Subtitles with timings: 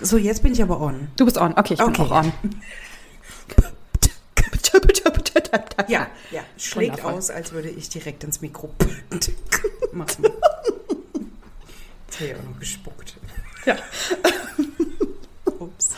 [0.00, 1.08] So, jetzt bin ich aber on.
[1.16, 1.52] Du bist on.
[1.56, 2.02] Okay, ich bin Okay.
[2.02, 2.32] auch on.
[5.88, 6.40] Ja, ja.
[6.56, 7.12] Schlägt Wundervoll.
[7.14, 8.70] aus, als würde ich direkt ins Mikro
[9.92, 10.24] machen.
[12.08, 13.14] Jetzt habe ich auch noch gespuckt.
[13.66, 13.76] Ja.
[15.60, 15.90] Ups.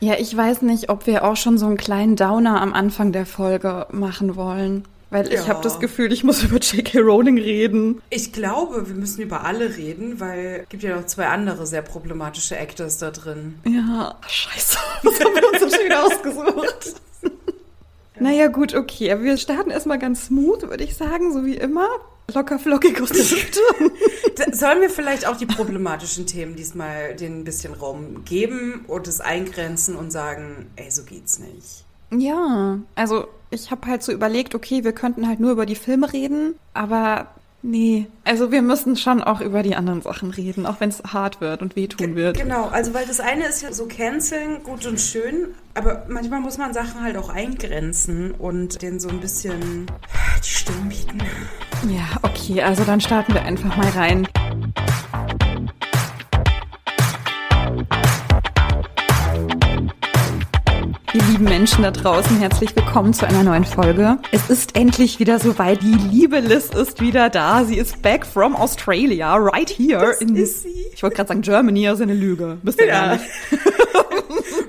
[0.00, 3.26] Ja, ich weiß nicht, ob wir auch schon so einen kleinen Downer am Anfang der
[3.26, 4.84] Folge machen wollen.
[5.12, 5.48] Weil ich Ja.
[5.48, 6.98] habe das Gefühl, ich muss über J.K.
[7.00, 8.00] Rowling reden.
[8.10, 11.82] Ich glaube, wir müssen über alle reden, weil es gibt ja noch zwei andere sehr
[11.82, 13.58] problematische Actors da drin.
[13.66, 14.78] Ja, scheiße.
[15.04, 16.94] Das haben wir uns so schön ausgesucht.
[18.20, 19.10] Naja, gut, okay.
[19.10, 21.88] Aber wir starten erstmal ganz smooth, würde ich sagen, so wie immer.
[22.32, 23.58] Locker flockig aus der Hüfte.
[24.52, 29.20] Sollen wir vielleicht auch die problematischen Themen diesmal denen ein bisschen Raum geben und es
[29.20, 31.84] eingrenzen und sagen, ey, so geht's nicht.
[32.18, 36.12] Ja, also ich habe halt so überlegt, okay, wir könnten halt nur über die Filme
[36.12, 37.28] reden, aber
[37.62, 38.06] nee.
[38.24, 41.62] Also wir müssen schon auch über die anderen Sachen reden, auch wenn es hart wird
[41.62, 42.38] und wehtun wird.
[42.38, 46.58] Genau, also weil das eine ist ja so canceln, gut und schön, aber manchmal muss
[46.58, 49.86] man Sachen halt auch eingrenzen und denen so ein bisschen
[50.42, 51.18] die Stirn bieten.
[51.88, 54.28] Ja, okay, also dann starten wir einfach mal rein.
[61.14, 64.16] Ihr lieben Menschen da draußen, herzlich willkommen zu einer neuen Folge.
[64.32, 65.82] Es ist endlich wieder soweit.
[65.82, 67.64] Die liebe Liz ist wieder da.
[67.64, 70.00] Sie ist back from Australia, right here.
[70.00, 70.86] Das ist sie.
[70.94, 72.56] Ich wollte gerade sagen Germany, also eine Lüge.
[72.62, 73.24] Bist du gar nicht.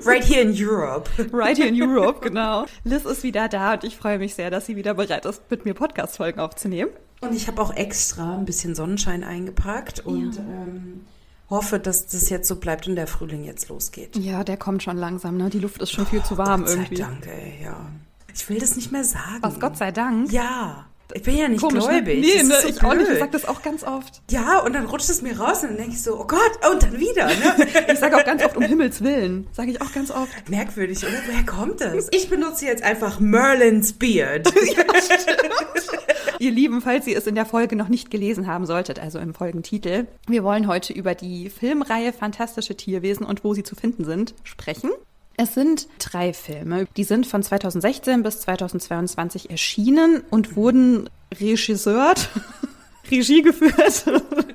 [0.06, 1.08] Right here in Europe.
[1.32, 2.66] Right here in Europe, genau.
[2.84, 5.64] Liz ist wieder da und ich freue mich sehr, dass sie wieder bereit ist, mit
[5.64, 6.90] mir Podcast-Folgen aufzunehmen.
[7.22, 11.06] Und ich habe auch extra ein bisschen Sonnenschein eingepackt und ähm,
[11.50, 14.16] hoffe, dass das jetzt so bleibt und der Frühling jetzt losgeht.
[14.16, 15.50] Ja, der kommt schon langsam, ne?
[15.50, 16.94] Die Luft ist schon viel zu warm Gott sei irgendwie.
[16.96, 17.76] Dank, ey, ja.
[18.34, 19.38] Ich will das nicht mehr sagen.
[19.42, 20.32] Was, Gott sei Dank?
[20.32, 20.86] Ja.
[21.12, 22.02] Ich bin ja nicht Komisch, ne?
[22.02, 22.20] gläubig.
[22.20, 23.02] Nee, Das ist ne, so ich auch nicht.
[23.02, 23.20] Ich blöd.
[23.20, 24.22] sag das auch ganz oft.
[24.30, 26.40] Ja, und dann rutscht es mir raus und dann denke ich so, oh Gott,
[26.72, 27.26] und dann wieder.
[27.26, 27.68] Ne?
[27.92, 29.46] Ich sage auch ganz oft, um Himmels Willen.
[29.52, 30.48] Sage ich auch ganz oft.
[30.48, 31.12] Merkwürdig, oder?
[31.26, 32.08] Woher kommt das?
[32.10, 34.50] Ich benutze jetzt einfach Merlin's Beard.
[36.44, 39.32] Ihr Lieben, falls ihr es in der Folge noch nicht gelesen haben solltet, also im
[39.32, 44.34] Folgentitel, wir wollen heute über die Filmreihe Fantastische Tierwesen und wo sie zu finden sind
[44.42, 44.90] sprechen.
[45.38, 46.86] Es sind drei Filme.
[46.98, 51.08] Die sind von 2016 bis 2022 erschienen und wurden
[51.40, 52.28] regisseurt,
[53.10, 54.04] Regie geführt.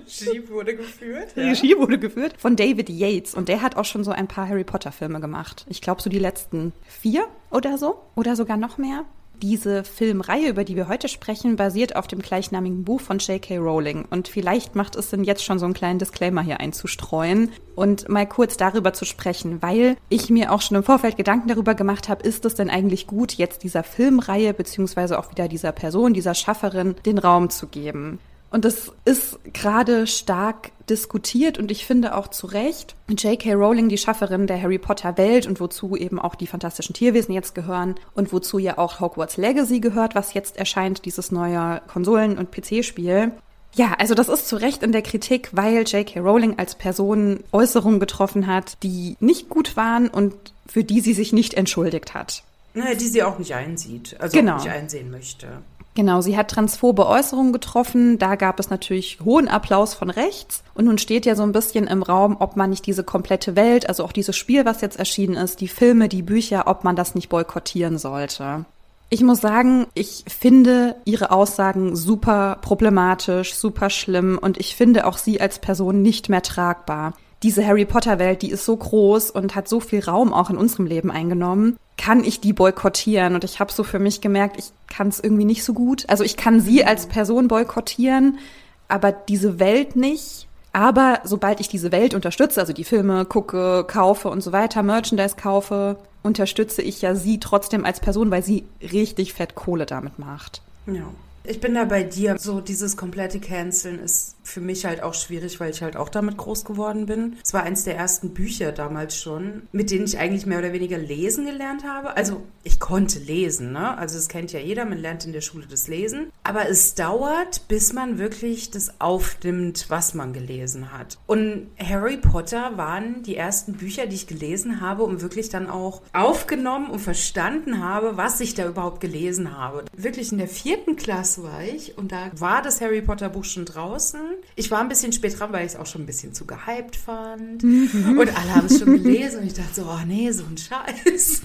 [0.06, 1.30] Jeep wurde geführt.
[1.36, 4.48] Die Regie wurde geführt von David Yates und der hat auch schon so ein paar
[4.48, 5.66] Harry Potter Filme gemacht.
[5.68, 9.06] Ich glaube so die letzten vier oder so oder sogar noch mehr.
[9.42, 13.58] Diese Filmreihe, über die wir heute sprechen, basiert auf dem gleichnamigen Buch von J.K.
[13.58, 14.06] Rowling.
[14.10, 18.28] Und vielleicht macht es Sinn, jetzt schon so einen kleinen Disclaimer hier einzustreuen und mal
[18.28, 22.28] kurz darüber zu sprechen, weil ich mir auch schon im Vorfeld Gedanken darüber gemacht habe,
[22.28, 26.96] ist es denn eigentlich gut, jetzt dieser Filmreihe beziehungsweise auch wieder dieser Person, dieser Schafferin,
[27.06, 28.20] den Raum zu geben.
[28.52, 32.96] Und das ist gerade stark diskutiert und ich finde auch zu Recht.
[33.08, 33.54] J.K.
[33.54, 37.54] Rowling, die Schafferin der Harry Potter Welt und wozu eben auch die fantastischen Tierwesen jetzt
[37.54, 42.52] gehören und wozu ja auch Hogwarts Legacy gehört, was jetzt erscheint, dieses neue Konsolen- und
[42.52, 43.32] PC-Spiel.
[43.76, 46.20] Ja, also das ist zu Recht in der Kritik, weil J.K.
[46.20, 50.34] Rowling als Person Äußerungen getroffen hat, die nicht gut waren und
[50.66, 52.44] für die sie sich nicht entschuldigt hat.
[52.74, 54.16] Naja, die sie auch nicht einsieht.
[54.20, 54.56] Also Genau.
[54.56, 55.48] nicht einsehen möchte.
[55.96, 58.20] Genau, sie hat transphobe Äußerungen getroffen.
[58.20, 60.64] Da gab es natürlich hohen Applaus von rechts.
[60.74, 63.90] Und nun steht ja so ein bisschen im Raum, ob man nicht diese komplette Welt,
[63.90, 67.16] also auch dieses Spiel, was jetzt erschienen ist, die Filme, die Bücher, ob man das
[67.16, 68.66] nicht boykottieren sollte.
[69.12, 75.18] Ich muss sagen, ich finde ihre Aussagen super problematisch, super schlimm und ich finde auch
[75.18, 77.14] sie als Person nicht mehr tragbar.
[77.44, 80.58] Diese Harry Potter Welt, die ist so groß und hat so viel Raum auch in
[80.58, 81.78] unserem Leben eingenommen.
[81.98, 83.36] Kann ich die boykottieren?
[83.36, 86.06] Und ich habe so für mich gemerkt, ich kann es irgendwie nicht so gut.
[86.10, 88.40] Also ich kann sie als Person boykottieren,
[88.88, 90.48] aber diese Welt nicht.
[90.74, 95.36] Aber sobald ich diese Welt unterstütze, also die Filme gucke, kaufe und so weiter, Merchandise
[95.36, 100.62] kaufe, unterstütze ich ja sie trotzdem als Person, weil sie richtig fett Kohle damit macht.
[100.86, 101.06] Ja.
[101.46, 102.38] Ich bin da bei dir.
[102.38, 106.38] So dieses komplette Canceln ist für mich halt auch schwierig, weil ich halt auch damit
[106.38, 107.38] groß geworden bin.
[107.44, 110.98] Es war eins der ersten Bücher damals schon, mit denen ich eigentlich mehr oder weniger
[110.98, 112.16] lesen gelernt habe.
[112.18, 113.98] Also ich konnte lesen, ne?
[113.98, 116.32] Also das kennt ja jeder, man lernt in der Schule das Lesen.
[116.44, 121.18] Aber es dauert, bis man wirklich das aufnimmt, was man gelesen hat.
[121.28, 126.02] Und Harry Potter waren die ersten Bücher, die ich gelesen habe und wirklich dann auch
[126.14, 129.86] aufgenommen und verstanden habe, was ich da überhaupt gelesen habe.
[129.96, 133.66] Wirklich in der vierten Klasse war ich und da war das Harry Potter Buch schon
[133.66, 134.20] draußen.
[134.56, 136.96] Ich war ein bisschen spät dran, weil ich es auch schon ein bisschen zu gehypt
[136.96, 137.64] fand.
[137.64, 141.42] Und alle haben es schon gelesen und ich dachte so, oh nee, so ein Scheiß.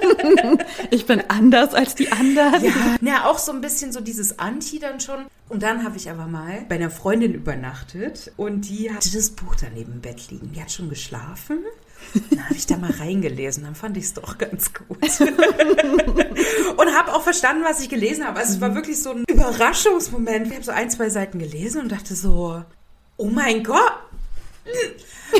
[0.90, 2.64] ich bin anders als die anderen.
[2.64, 5.26] Ja, na, auch so ein bisschen so dieses Anti dann schon.
[5.48, 9.54] Und dann habe ich aber mal bei einer Freundin übernachtet und die hatte das Buch
[9.60, 10.52] daneben im Bett liegen.
[10.52, 11.58] Die hat schon geschlafen.
[12.30, 14.98] Dann habe ich da mal reingelesen, dann fand ich es doch ganz gut.
[15.20, 18.40] und habe auch verstanden, was ich gelesen habe.
[18.40, 20.48] Also es war wirklich so ein Überraschungsmoment.
[20.48, 22.62] Ich habe so ein, zwei Seiten gelesen und dachte so,
[23.16, 23.92] oh mein Gott,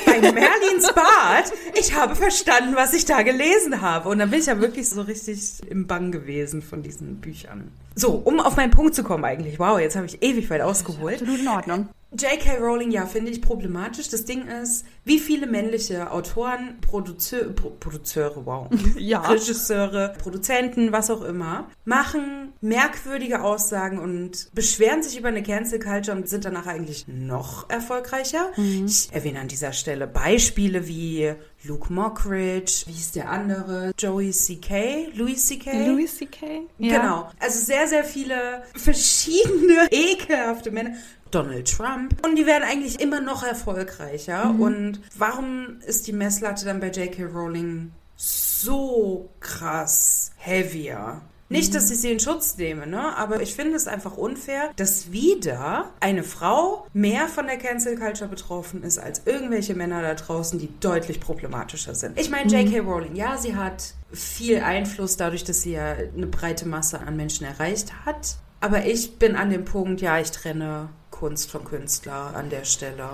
[0.06, 4.08] bei Merlins Bad, ich habe verstanden, was ich da gelesen habe.
[4.08, 7.72] Und dann bin ich ja wirklich so richtig im Bang gewesen von diesen Büchern.
[7.94, 9.58] So, um auf meinen Punkt zu kommen eigentlich.
[9.58, 11.20] Wow, jetzt habe ich ewig weit ausgeholt.
[11.20, 11.88] Absolut in Ordnung.
[12.12, 12.58] J.K.
[12.58, 14.08] Rowling, ja, finde ich problematisch.
[14.10, 19.20] Das Ding ist, wie viele männliche Autoren, Produzeu Pro Produzeure, wow, ja.
[19.20, 26.16] Regisseure, Produzenten, was auch immer, machen merkwürdige Aussagen und beschweren sich über eine Cancel Culture
[26.16, 28.50] und sind danach eigentlich noch erfolgreicher.
[28.56, 28.86] Mhm.
[28.86, 33.92] Ich erwähne an dieser Stelle Beispiele wie Luke Mockridge, wie ist der andere?
[33.96, 35.86] Joey C.K., Louis C.K.?
[35.86, 36.62] Louis C.K.?
[36.78, 37.00] Ja.
[37.00, 37.30] Genau.
[37.38, 40.96] Also sehr, sehr viele verschiedene ekelhafte Männer.
[41.30, 42.26] Donald Trump.
[42.26, 44.46] Und die werden eigentlich immer noch erfolgreicher.
[44.46, 44.60] Mhm.
[44.60, 47.24] Und warum ist die Messlatte dann bei J.K.
[47.26, 51.22] Rowling so krass heavier?
[51.52, 53.16] Nicht, dass ich sie in Schutz nehme, ne?
[53.16, 58.28] aber ich finde es einfach unfair, dass wieder eine Frau mehr von der Cancel Culture
[58.28, 62.18] betroffen ist als irgendwelche Männer da draußen, die deutlich problematischer sind.
[62.18, 62.80] Ich meine, J.K.
[62.80, 67.46] Rowling, ja, sie hat viel Einfluss dadurch, dass sie ja eine breite Masse an Menschen
[67.46, 68.36] erreicht hat.
[68.60, 73.10] Aber ich bin an dem Punkt, ja, ich trenne Kunst vom Künstler an der Stelle.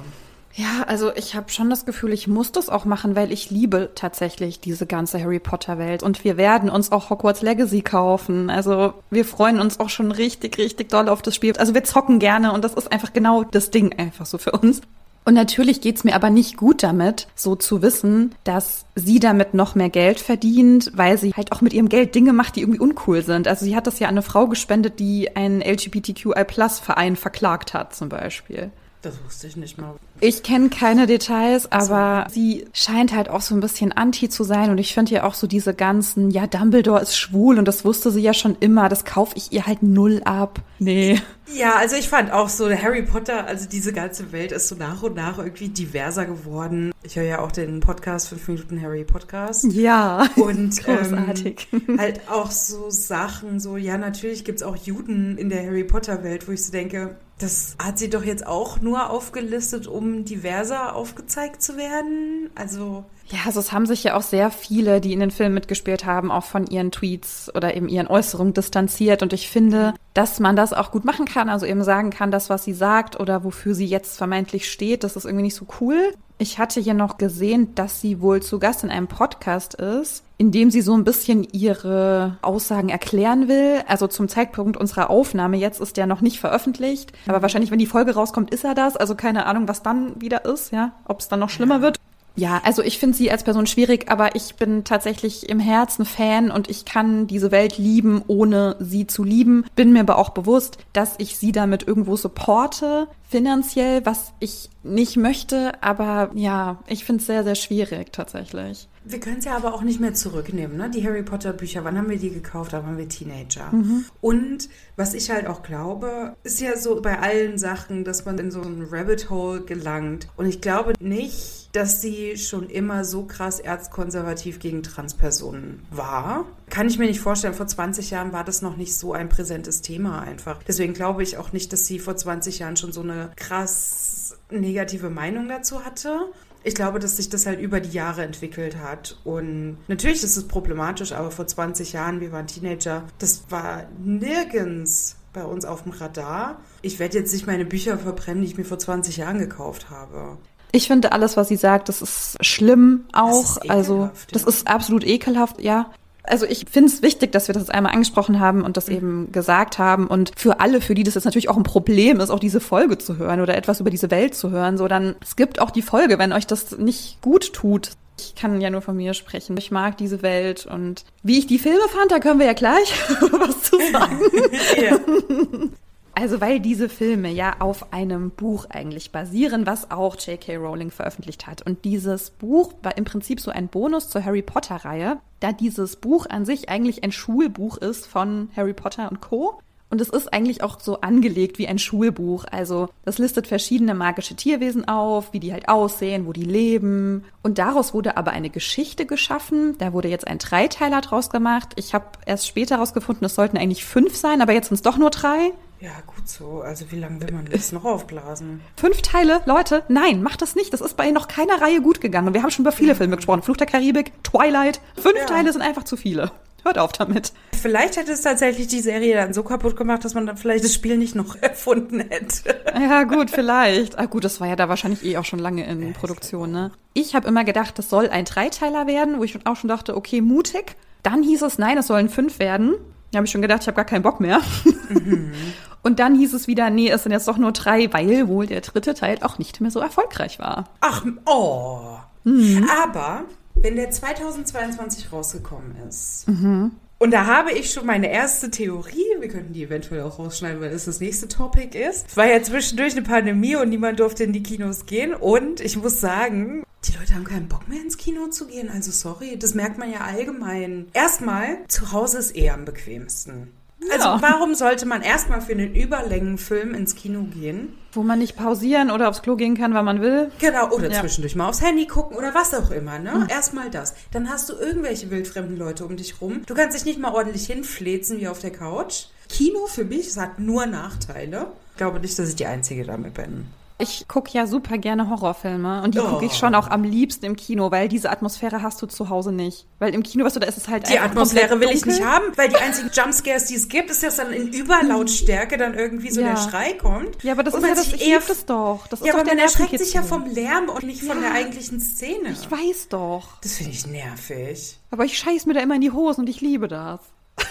[0.59, 3.91] Ja, also ich habe schon das Gefühl, ich muss das auch machen, weil ich liebe
[3.95, 8.51] tatsächlich diese ganze Harry Potter Welt und wir werden uns auch Hogwarts Legacy kaufen.
[8.51, 11.57] Also wir freuen uns auch schon richtig, richtig doll auf das Spiel.
[11.57, 14.81] Also wir zocken gerne und das ist einfach genau das Ding einfach so für uns.
[15.25, 19.77] Und natürlich geht's mir aber nicht gut damit, so zu wissen, dass sie damit noch
[19.77, 23.23] mehr Geld verdient, weil sie halt auch mit ihrem Geld Dinge macht, die irgendwie uncool
[23.23, 23.47] sind.
[23.47, 28.09] Also sie hat das ja an eine Frau gespendet, die einen LGBTQI-Plus-Verein verklagt hat, zum
[28.09, 28.73] Beispiel.
[29.03, 29.95] Das wusste ich nicht mal.
[30.21, 32.35] Ich kenne keine Details, aber so.
[32.35, 34.71] sie scheint halt auch so ein bisschen anti zu sein.
[34.71, 38.11] Und ich finde ja auch so diese ganzen, ja, Dumbledore ist schwul und das wusste
[38.11, 38.89] sie ja schon immer.
[38.89, 40.61] Das kaufe ich ihr halt null ab.
[40.79, 41.21] Nee.
[41.55, 45.03] Ja, also ich fand auch so, Harry Potter, also diese ganze Welt ist so nach
[45.03, 46.93] und nach irgendwie diverser geworden.
[47.03, 49.65] Ich höre ja auch den Podcast 5 Minuten Harry Podcast.
[49.73, 50.29] Ja.
[50.37, 51.69] Und großartig.
[51.73, 56.23] Ähm, halt auch so Sachen, so, ja, natürlich gibt's auch Juden in der Harry Potter
[56.23, 60.95] Welt, wo ich so denke, das hat sie doch jetzt auch nur aufgelistet, um diverser
[60.95, 62.51] aufgezeigt zu werden.
[62.55, 63.05] Also.
[63.29, 66.31] Ja, also es haben sich ja auch sehr viele, die in den Film mitgespielt haben,
[66.31, 69.23] auch von ihren Tweets oder eben ihren Äußerungen distanziert.
[69.23, 72.49] Und ich finde, dass man das auch gut machen kann, also eben sagen kann, das,
[72.49, 76.15] was sie sagt oder wofür sie jetzt vermeintlich steht, das ist irgendwie nicht so cool.
[76.41, 80.53] Ich hatte hier noch gesehen, dass sie wohl zu Gast in einem Podcast ist, in
[80.53, 83.83] dem sie so ein bisschen ihre Aussagen erklären will.
[83.89, 87.87] Also zum Zeitpunkt unserer Aufnahme, jetzt ist der noch nicht veröffentlicht, aber wahrscheinlich, wenn die
[87.87, 88.97] Folge rauskommt, ist er das.
[88.97, 91.99] Also keine Ahnung, was dann wieder ist, ja, ob es dann noch schlimmer wird.
[92.39, 96.53] Ja, also ich finde sie als Person schwierig, aber ich bin tatsächlich im Herzen Fan
[96.53, 99.65] und ich kann diese Welt lieben, ohne sie zu lieben.
[99.75, 105.17] Bin mir aber auch bewusst, dass ich sie damit irgendwo supporte, finanziell, was ich nicht
[105.17, 105.83] möchte.
[105.83, 108.89] Aber ja, ich finde es sehr, sehr schwierig tatsächlich.
[109.05, 110.91] Wir können es ja aber auch nicht mehr zurücknehmen, ne?
[110.91, 112.73] Die Harry Potter Bücher, wann haben wir die gekauft?
[112.73, 113.73] Da waren wir Teenager.
[113.73, 114.05] Mhm.
[114.21, 118.53] Und was ich halt auch glaube, ist ja so bei allen Sachen, dass man in
[118.53, 120.29] so ein Rabbit Hole gelangt.
[120.37, 126.47] Und ich glaube nicht, dass sie schon immer so krass erzkonservativ gegen Transpersonen war.
[126.71, 127.55] Kann ich mir nicht vorstellen.
[127.55, 130.63] Vor 20 Jahren war das noch nicht so ein präsentes Thema einfach.
[130.67, 135.11] Deswegen glaube ich auch nicht, dass sie vor 20 Jahren schon so eine krass negative
[135.11, 136.31] Meinung dazu hatte
[136.65, 139.19] ich glaube, dass sich das halt über die Jahre entwickelt hat.
[139.25, 145.17] Und natürlich ist es problematisch, aber vor 20 Jahren, wir waren Teenager, das war nirgends
[145.33, 146.61] bei uns auf dem Radar.
[146.83, 150.39] Ich werde jetzt nicht meine Bücher verbrennen, die ich mir vor 20 Jahren gekauft habe.
[150.73, 153.43] Ich finde alles, was sie sagt, das ist schlimm auch.
[153.43, 154.49] Das ist also das ja.
[154.49, 155.91] ist absolut ekelhaft, ja
[156.29, 158.97] also ich finde es wichtig, dass wir das einmal angesprochen haben und das mhm.
[158.97, 160.07] eben gesagt haben.
[160.07, 162.99] Und für alle, für die das jetzt natürlich auch ein Problem ist, auch diese Folge
[162.99, 165.83] zu hören oder etwas über diese Welt zu hören, so dann es gibt auch die
[165.83, 167.91] Folge, wenn euch das nicht gut tut.
[168.21, 169.57] Ich kann ja nur von mir sprechen.
[169.57, 172.93] Ich mag diese Welt und wie ich die Filme fand, da können wir ja gleich
[173.21, 175.73] was zu sagen.
[176.21, 180.57] Also weil diese Filme ja auf einem Buch eigentlich basieren, was auch J.K.
[180.57, 181.63] Rowling veröffentlicht hat.
[181.63, 186.27] Und dieses Buch war im Prinzip so ein Bonus zur Harry Potter-Reihe, da dieses Buch
[186.29, 189.61] an sich eigentlich ein Schulbuch ist von Harry Potter und Co.
[189.91, 192.47] Und es ist eigentlich auch so angelegt wie ein Schulbuch.
[192.51, 197.27] Also das listet verschiedene magische Tierwesen auf, wie die halt aussehen, wo die leben.
[197.45, 199.79] Und daraus wurde aber eine Geschichte geschaffen.
[199.79, 201.75] Da wurde jetzt ein Dreiteiler draus gemacht.
[201.77, 204.99] Ich habe erst später herausgefunden, es sollten eigentlich fünf sein, aber jetzt sind es doch
[204.99, 205.53] nur drei.
[205.81, 206.61] Ja, gut so.
[206.63, 208.61] Also wie lange will man das noch aufblasen?
[208.77, 209.43] Fünf Teile?
[209.47, 210.73] Leute, nein, macht das nicht.
[210.73, 212.29] Das ist bei noch keiner Reihe gut gegangen.
[212.29, 213.43] Und wir haben schon über viele Filme gesprochen.
[213.43, 214.81] Fluch der Karibik, Twilight.
[214.97, 215.27] Fünf ja.
[215.27, 216.33] Teile sind einfach zu viele.
[216.65, 217.33] Hört auf damit.
[217.53, 220.75] Vielleicht hätte es tatsächlich die Serie dann so kaputt gemacht, dass man dann vielleicht das
[220.75, 222.57] Spiel nicht noch erfunden hätte.
[222.75, 223.99] Ja, gut, vielleicht.
[223.99, 226.73] Ah, gut, das war ja da wahrscheinlich eh auch schon lange in ja, Produktion, ne?
[226.95, 230.21] Ich habe immer gedacht, das soll ein Dreiteiler werden, wo ich auch schon dachte, okay,
[230.21, 230.75] mutig.
[231.05, 232.75] Dann hieß es, nein, es sollen fünf werden.
[233.13, 234.41] Da habe ich schon gedacht, ich habe gar keinen Bock mehr.
[234.89, 235.33] Mhm.
[235.89, 238.61] Und dann hieß es wieder, nee, es sind jetzt doch nur drei, weil wohl der
[238.61, 240.69] dritte Teil auch nicht mehr so erfolgreich war.
[240.83, 241.97] Ach, oh.
[242.25, 242.69] Mhm.
[242.85, 246.73] Aber wenn der 2022 rausgekommen ist, mhm.
[246.99, 250.73] und da habe ich schon meine erste Theorie, wir könnten die eventuell auch rausschneiden, weil
[250.73, 252.09] das das nächste Topic ist.
[252.09, 255.15] Es war ja zwischendurch eine Pandemie und niemand durfte in die Kinos gehen.
[255.15, 258.69] Und ich muss sagen, die Leute haben keinen Bock mehr ins Kino zu gehen.
[258.69, 260.89] Also sorry, das merkt man ja allgemein.
[260.93, 263.55] Erstmal, zu Hause ist eher am bequemsten.
[263.91, 264.19] Also ja.
[264.21, 267.79] warum sollte man erstmal für einen Überlängenfilm ins Kino gehen?
[267.93, 270.31] Wo man nicht pausieren oder aufs Klo gehen kann, wann man will.
[270.41, 271.01] Genau, oder ja.
[271.01, 273.15] zwischendurch mal aufs Handy gucken oder was auch immer, ne?
[273.15, 273.27] Mhm.
[273.29, 273.95] Erstmal das.
[274.13, 276.43] Dann hast du irgendwelche wildfremden Leute um dich rum.
[276.47, 279.07] Du kannst dich nicht mal ordentlich hinflezen wie auf der Couch.
[279.29, 281.53] Kino für mich, es hat nur Nachteile.
[281.73, 283.47] Ich glaube nicht, dass ich die Einzige damit bin.
[283.81, 286.09] Ich gucke ja super gerne Horrorfilme und die oh.
[286.09, 289.31] gucke ich schon auch am liebsten im Kino, weil diese Atmosphäre hast du zu Hause
[289.31, 289.67] nicht.
[289.79, 292.25] Weil im Kino, weißt du, da ist es halt Die Atmosphäre will ich nicht haben,
[292.37, 296.21] weil die einzigen Jumpscares, die es gibt, ist, dass dann in Überlautstärke dann irgendwie so
[296.21, 296.31] ja.
[296.31, 297.23] der Schrei kommt.
[297.23, 298.89] Ja, aber das ist ja das, ich eher, das doch.
[298.89, 301.13] Das ja, ist doch aber der man erschreckt sich ja vom Lärm und nicht ja.
[301.13, 302.31] von der eigentlichen Szene.
[302.33, 303.41] Ich weiß doch.
[303.43, 304.77] Das finde ich nervig.
[304.91, 306.99] Aber ich scheiß mir da immer in die Hosen und ich liebe das.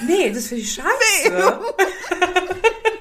[0.05, 1.31] Nee, das finde ich scheiße.
[1.31, 1.31] Nee.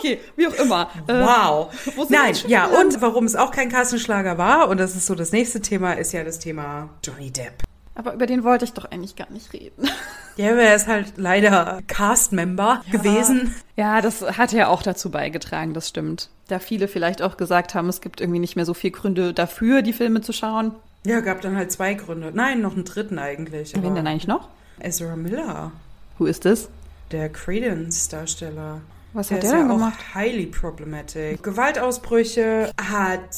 [0.00, 0.90] Okay, wie auch immer.
[1.06, 2.08] Äh, wow.
[2.08, 5.60] Nein, ja, und warum es auch kein Kassenschlager war, und das ist so das nächste
[5.60, 7.62] Thema, ist ja das Thema Johnny Depp.
[7.94, 9.88] Aber über den wollte ich doch eigentlich gar nicht reden.
[10.36, 12.98] Ja, er ist halt leider Cast-Member ja.
[12.98, 13.54] gewesen.
[13.76, 16.30] Ja, das hat ja auch dazu beigetragen, das stimmt.
[16.48, 19.82] Da viele vielleicht auch gesagt haben, es gibt irgendwie nicht mehr so viele Gründe dafür,
[19.82, 20.74] die Filme zu schauen.
[21.04, 22.30] Ja, gab dann halt zwei Gründe.
[22.32, 23.74] Nein, noch einen dritten eigentlich.
[23.74, 24.48] Wen denn eigentlich noch?
[24.78, 25.72] Ezra Miller.
[26.16, 26.70] Who ist das?
[27.10, 28.80] Der Credence-Darsteller.
[29.12, 29.98] Was der hat der denn ja gemacht?
[29.98, 31.42] Auch highly problematic.
[31.42, 33.36] Gewaltausbrüche hat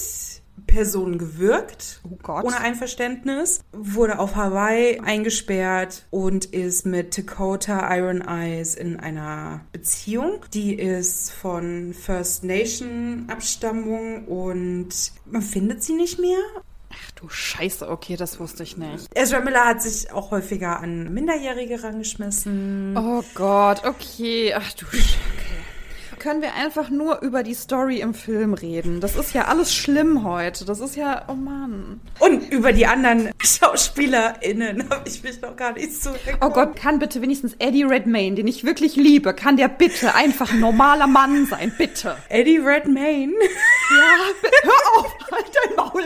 [0.67, 8.75] Personen gewirkt, oh ohne Einverständnis, wurde auf Hawaii eingesperrt und ist mit Dakota Iron Eyes
[8.75, 10.45] in einer Beziehung.
[10.55, 14.89] Die ist von First Nation Abstammung und
[15.27, 16.39] man findet sie nicht mehr.
[16.91, 19.09] Ach du Scheiße, okay, das wusste ich nicht.
[19.15, 22.97] Ezra Miller hat sich auch häufiger an Minderjährige rangeschmissen.
[22.97, 24.55] Oh Gott, okay.
[24.55, 25.17] Ach du Scheiße.
[26.23, 29.01] Können wir einfach nur über die Story im Film reden?
[29.01, 30.65] Das ist ja alles schlimm heute.
[30.65, 32.01] Das ist ja, oh Mann.
[32.21, 36.11] Und über die anderen SchauspielerInnen habe ich mich noch gar nicht so.
[36.41, 40.53] Oh Gott, kann bitte wenigstens Eddie Redmayne, den ich wirklich liebe, kann der bitte einfach
[40.53, 42.17] ein normaler Mann sein, bitte.
[42.29, 43.33] Eddie Redmayne?
[43.93, 46.05] Ja, hör auf, halt dein Maul.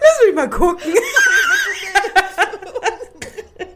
[0.00, 0.94] Lass mich mal gucken.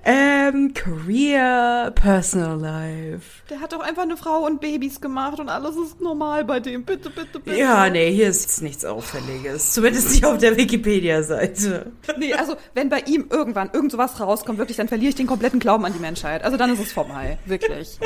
[0.08, 3.42] ähm, Career, Personal Life.
[3.50, 6.84] Der hat doch einfach eine Frau und Babys gemacht und alles ist normal bei dem.
[6.84, 7.58] Bitte, bitte, bitte.
[7.58, 9.74] Ja, nee, hier ist nichts Auffälliges.
[9.74, 11.92] Zumindest nicht auf der Wikipedia-Seite.
[12.16, 15.60] Nee, also wenn bei ihm irgendwann irgend sowas rauskommt, wirklich, dann verliere ich den kompletten
[15.60, 16.42] Glauben an die Menschheit.
[16.42, 17.38] Also dann ist es vorbei.
[17.44, 17.98] Wirklich.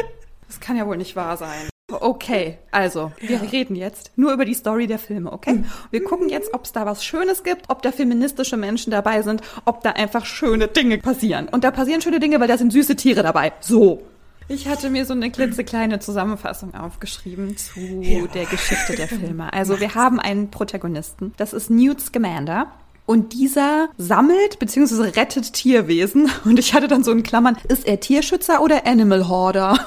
[0.48, 1.71] Das kann ja wohl nicht wahr sein.
[2.00, 3.42] Okay, also wir ja.
[3.42, 5.64] reden jetzt nur über die Story der Filme, okay?
[5.90, 9.42] Wir gucken jetzt, ob es da was Schönes gibt, ob da feministische Menschen dabei sind,
[9.64, 11.48] ob da einfach schöne Dinge passieren.
[11.48, 13.52] Und da passieren schöne Dinge, weil da sind süße Tiere dabei.
[13.60, 14.02] So.
[14.48, 18.26] Ich hatte mir so eine klitzekleine Zusammenfassung aufgeschrieben zu ja.
[18.26, 19.52] der Geschichte der Filme.
[19.52, 22.66] Also wir haben einen Protagonisten, das ist Newt Scamander.
[23.04, 25.10] Und dieser sammelt bzw.
[25.18, 26.30] rettet Tierwesen.
[26.44, 29.78] Und ich hatte dann so in Klammern, ist er Tierschützer oder Animal Hoarder?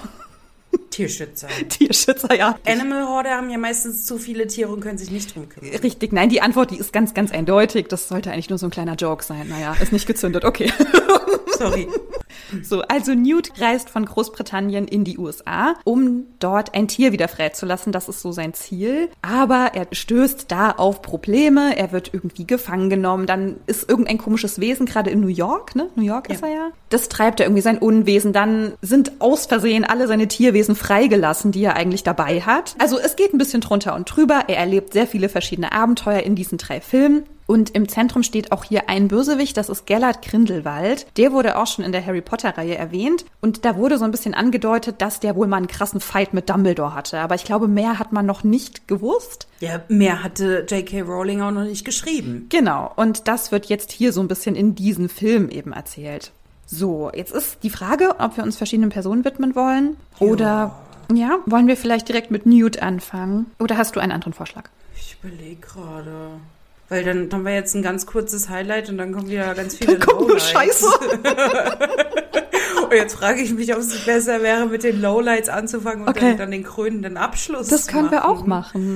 [0.96, 1.50] Tierschützer.
[1.70, 2.58] Tierschützer, ja.
[2.66, 5.76] Animal Horde haben ja meistens zu viele Tiere und können sich nicht drum kümmern.
[5.76, 7.88] Richtig, nein, die Antwort, die ist ganz, ganz eindeutig.
[7.90, 9.50] Das sollte eigentlich nur so ein kleiner Joke sein.
[9.50, 10.72] Naja, ist nicht gezündet, okay.
[11.58, 11.90] Sorry.
[12.64, 17.92] So, also Newt reist von Großbritannien in die USA, um dort ein Tier wieder freizulassen.
[17.92, 19.10] Das ist so sein Ziel.
[19.22, 21.78] Aber er stößt da auf Probleme.
[21.78, 23.26] Er wird irgendwie gefangen genommen.
[23.26, 25.90] Dann ist irgendein komisches Wesen, gerade in New York, ne?
[25.96, 26.36] New York ja.
[26.36, 26.72] ist er ja.
[26.90, 28.34] Das treibt er irgendwie sein Unwesen.
[28.34, 32.76] Dann sind aus Versehen alle seine Tierwesen freigelassen, die er eigentlich dabei hat.
[32.80, 34.44] Also es geht ein bisschen drunter und drüber.
[34.48, 37.24] Er erlebt sehr viele verschiedene Abenteuer in diesen drei Filmen.
[37.48, 41.06] Und im Zentrum steht auch hier ein Bösewicht, das ist Gellert Grindelwald.
[41.18, 43.26] Der wurde auch schon in der Harry Potter-Reihe erwähnt.
[43.42, 46.50] Und da wurde so ein bisschen angedeutet, dass der wohl mal einen krassen Fight mit
[46.50, 47.20] Dumbledore hatte.
[47.20, 49.48] Aber ich glaube, mehr hat man noch nicht gewusst.
[49.60, 51.02] Ja, mehr hatte J.K.
[51.02, 52.48] Rowling auch noch nicht geschrieben.
[52.50, 52.92] Genau.
[52.96, 56.32] Und das wird jetzt hier so ein bisschen in diesem Film eben erzählt.
[56.66, 59.98] So, jetzt ist die Frage, ob wir uns verschiedenen Personen widmen wollen.
[60.20, 60.76] Oder,
[61.14, 63.52] ja, wollen wir vielleicht direkt mit Newt anfangen?
[63.60, 64.70] Oder hast du einen anderen Vorschlag?
[64.96, 66.32] Ich überlege gerade.
[66.90, 69.98] Weil dann haben wir jetzt ein ganz kurzes Highlight und dann kommen wieder ganz viele
[69.98, 70.40] Dann kommt nur.
[70.40, 70.86] Scheiße.
[72.86, 76.30] Und jetzt frage ich mich, ob es besser wäre, mit den Lowlights anzufangen und Okay.
[76.32, 78.48] dann, dann den krönenden Abschluss Das können wir auch machen.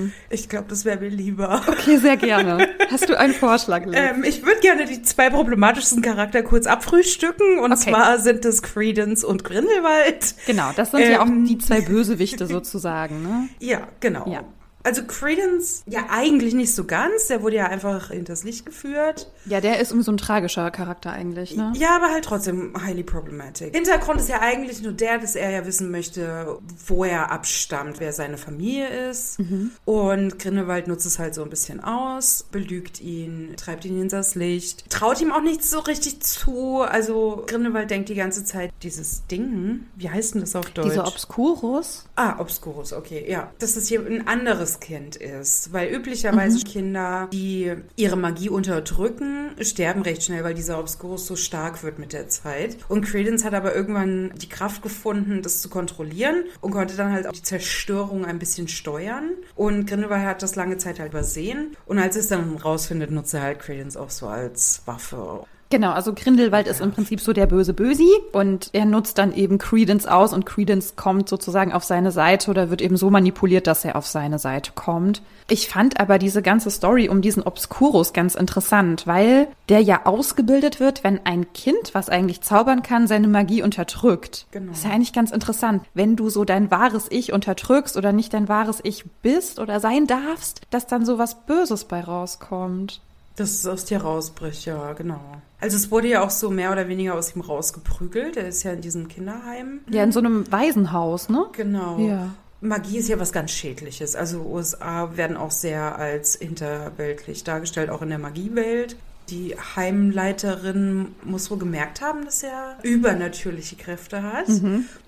[0.10, 0.14] machen.
[0.30, 1.64] Ich glaube, das wäre mir lieber.
[1.68, 2.68] Okay, sehr gerne.
[2.92, 3.84] Hast du einen Vorschlag?
[3.92, 7.58] Ähm, ich würde gerne die zwei problematischsten Charakter kurz abfrühstücken.
[7.60, 7.90] Und Okay.
[7.90, 10.36] zwar sind es Credence und Grindelwald.
[10.46, 11.46] Genau, das sind ja auch Ähm.
[11.46, 13.50] die zwei Bösewichte sozusagen, ne?
[13.60, 14.28] Ja, genau.
[14.32, 14.42] Ja.
[14.84, 17.28] Also Credence ja eigentlich nicht so ganz.
[17.28, 19.30] Der wurde ja einfach hinters Licht geführt.
[19.46, 21.74] Ja, der ist irgendwie so ein tragischer Charakter eigentlich, ne?
[21.76, 23.76] Ja, aber halt trotzdem highly problematic.
[23.76, 26.58] Hintergrund ist ja eigentlich nur der, dass er ja wissen möchte,
[26.88, 29.40] wo er abstammt, wer seine Familie ist.
[29.40, 29.72] Mhm.
[29.86, 34.90] Und Grindelwald nutzt es halt so ein bisschen aus, belügt ihn, treibt ihn hinters Licht,
[34.90, 36.82] traut ihm auch nichts so richtig zu.
[36.82, 40.88] Also Grindelwald denkt die ganze Zeit, dieses Ding, wie heißt denn das auf Deutsch?
[40.88, 42.06] Dieser Obscurus.
[42.16, 43.52] Ah, Obscurus, okay, ja.
[43.60, 45.74] Dass es hier ein anderes Kind ist.
[45.74, 51.82] Weil üblicherweise Kinder, die ihre Magie unterdrücken, sterben recht schnell, weil dieser Obscurus so stark
[51.84, 52.78] wird mit der Zeit.
[52.88, 57.26] Und Credence hat aber irgendwann die Kraft gefunden, das zu kontrollieren und konnte dann halt
[57.26, 59.32] auch die Zerstörung ein bisschen steuern.
[59.56, 61.76] Und Grindelwald hat das lange Zeit halt übersehen.
[61.86, 65.46] Und als er es dann rausfindet, nutzt er halt Credence auch so als Waffe.
[65.72, 69.60] Genau, also Grindelwald ist im Prinzip so der böse Bösi und er nutzt dann eben
[69.60, 73.86] Credence aus und Credence kommt sozusagen auf seine Seite oder wird eben so manipuliert, dass
[73.86, 75.22] er auf seine Seite kommt.
[75.48, 80.80] Ich fand aber diese ganze Story um diesen Obscurus ganz interessant, weil der ja ausgebildet
[80.80, 84.48] wird, wenn ein Kind, was eigentlich zaubern kann, seine Magie unterdrückt.
[84.50, 84.70] Genau.
[84.70, 85.84] Das ist ja eigentlich ganz interessant.
[85.94, 90.08] Wenn du so dein wahres Ich unterdrückst oder nicht dein wahres Ich bist oder sein
[90.08, 93.02] darfst, dass dann so was Böses bei rauskommt.
[93.36, 95.20] Dass es aus dir rausbricht, ja, genau.
[95.62, 98.38] Also es wurde ja auch so mehr oder weniger aus ihm rausgeprügelt.
[98.38, 99.82] Er ist ja in diesem Kinderheim.
[99.90, 101.46] Ja, in so einem Waisenhaus, ne?
[101.52, 102.00] Genau.
[102.00, 102.34] Ja.
[102.62, 104.16] Magie ist ja was ganz Schädliches.
[104.16, 108.96] Also USA werden auch sehr als hinterweltlich dargestellt, auch in der Magiewelt.
[109.30, 114.48] Die Heimleiterin muss wohl gemerkt haben, dass er übernatürliche Kräfte hat.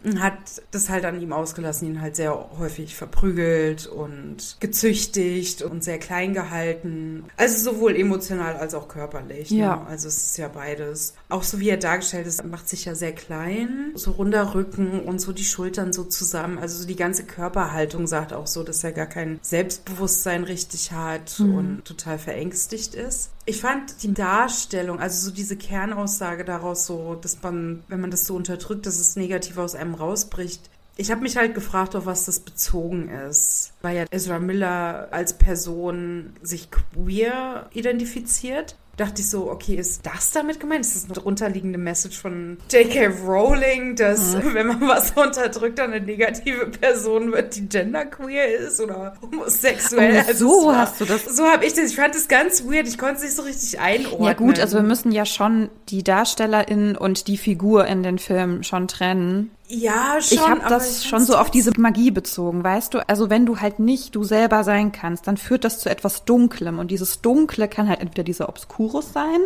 [0.04, 0.34] Und hat
[0.72, 6.34] das halt an ihm ausgelassen, ihn halt sehr häufig verprügelt und gezüchtigt und sehr klein
[6.34, 7.26] gehalten.
[7.38, 9.50] Also sowohl emotional als auch körperlich.
[9.50, 9.78] Ja.
[9.78, 9.88] Ne?
[9.88, 11.14] Also es ist ja beides.
[11.30, 13.92] Auch so wie er dargestellt ist, macht sich ja sehr klein.
[13.96, 16.58] So runder Rücken und so die Schultern so zusammen.
[16.58, 21.40] Also so die ganze Körperhaltung sagt auch so, dass er gar kein Selbstbewusstsein richtig hat
[21.40, 23.32] und total verängstigt ist.
[23.52, 28.26] Ich fand die Darstellung, also so diese Kernaussage daraus so, dass man, wenn man das
[28.26, 30.70] so unterdrückt, dass es negativ aus einem rausbricht.
[30.96, 33.74] Ich habe mich halt gefragt, auf was das bezogen ist.
[33.82, 38.78] Weil ja Ezra Miller als Person sich queer identifiziert.
[38.98, 40.86] Dachte ich so, okay, ist das damit gemeint?
[40.86, 43.08] Ist das eine drunterliegende Message von J.K.
[43.26, 49.14] Rowling, dass wenn man was unterdrückt, dann eine negative Person wird, die genderqueer ist oder
[49.22, 50.22] homosexuell?
[50.24, 51.92] Oh, Also so war- hast du das- So habe ich das.
[51.92, 52.88] Ich fand das ganz weird.
[52.88, 54.24] Ich konnte es nicht so richtig einordnen.
[54.24, 58.64] Ja gut, also wir müssen ja schon die Darstellerin und die Figur in den Filmen
[58.64, 59.52] schon trennen.
[59.74, 60.38] Ja, schon.
[60.38, 63.08] ich habe das ich schon so auf diese Magie bezogen, weißt du?
[63.08, 66.78] Also wenn du halt nicht du selber sein kannst, dann führt das zu etwas Dunklem
[66.78, 68.50] und dieses Dunkle kann halt entweder dieser
[68.82, 69.40] Obscurus sein,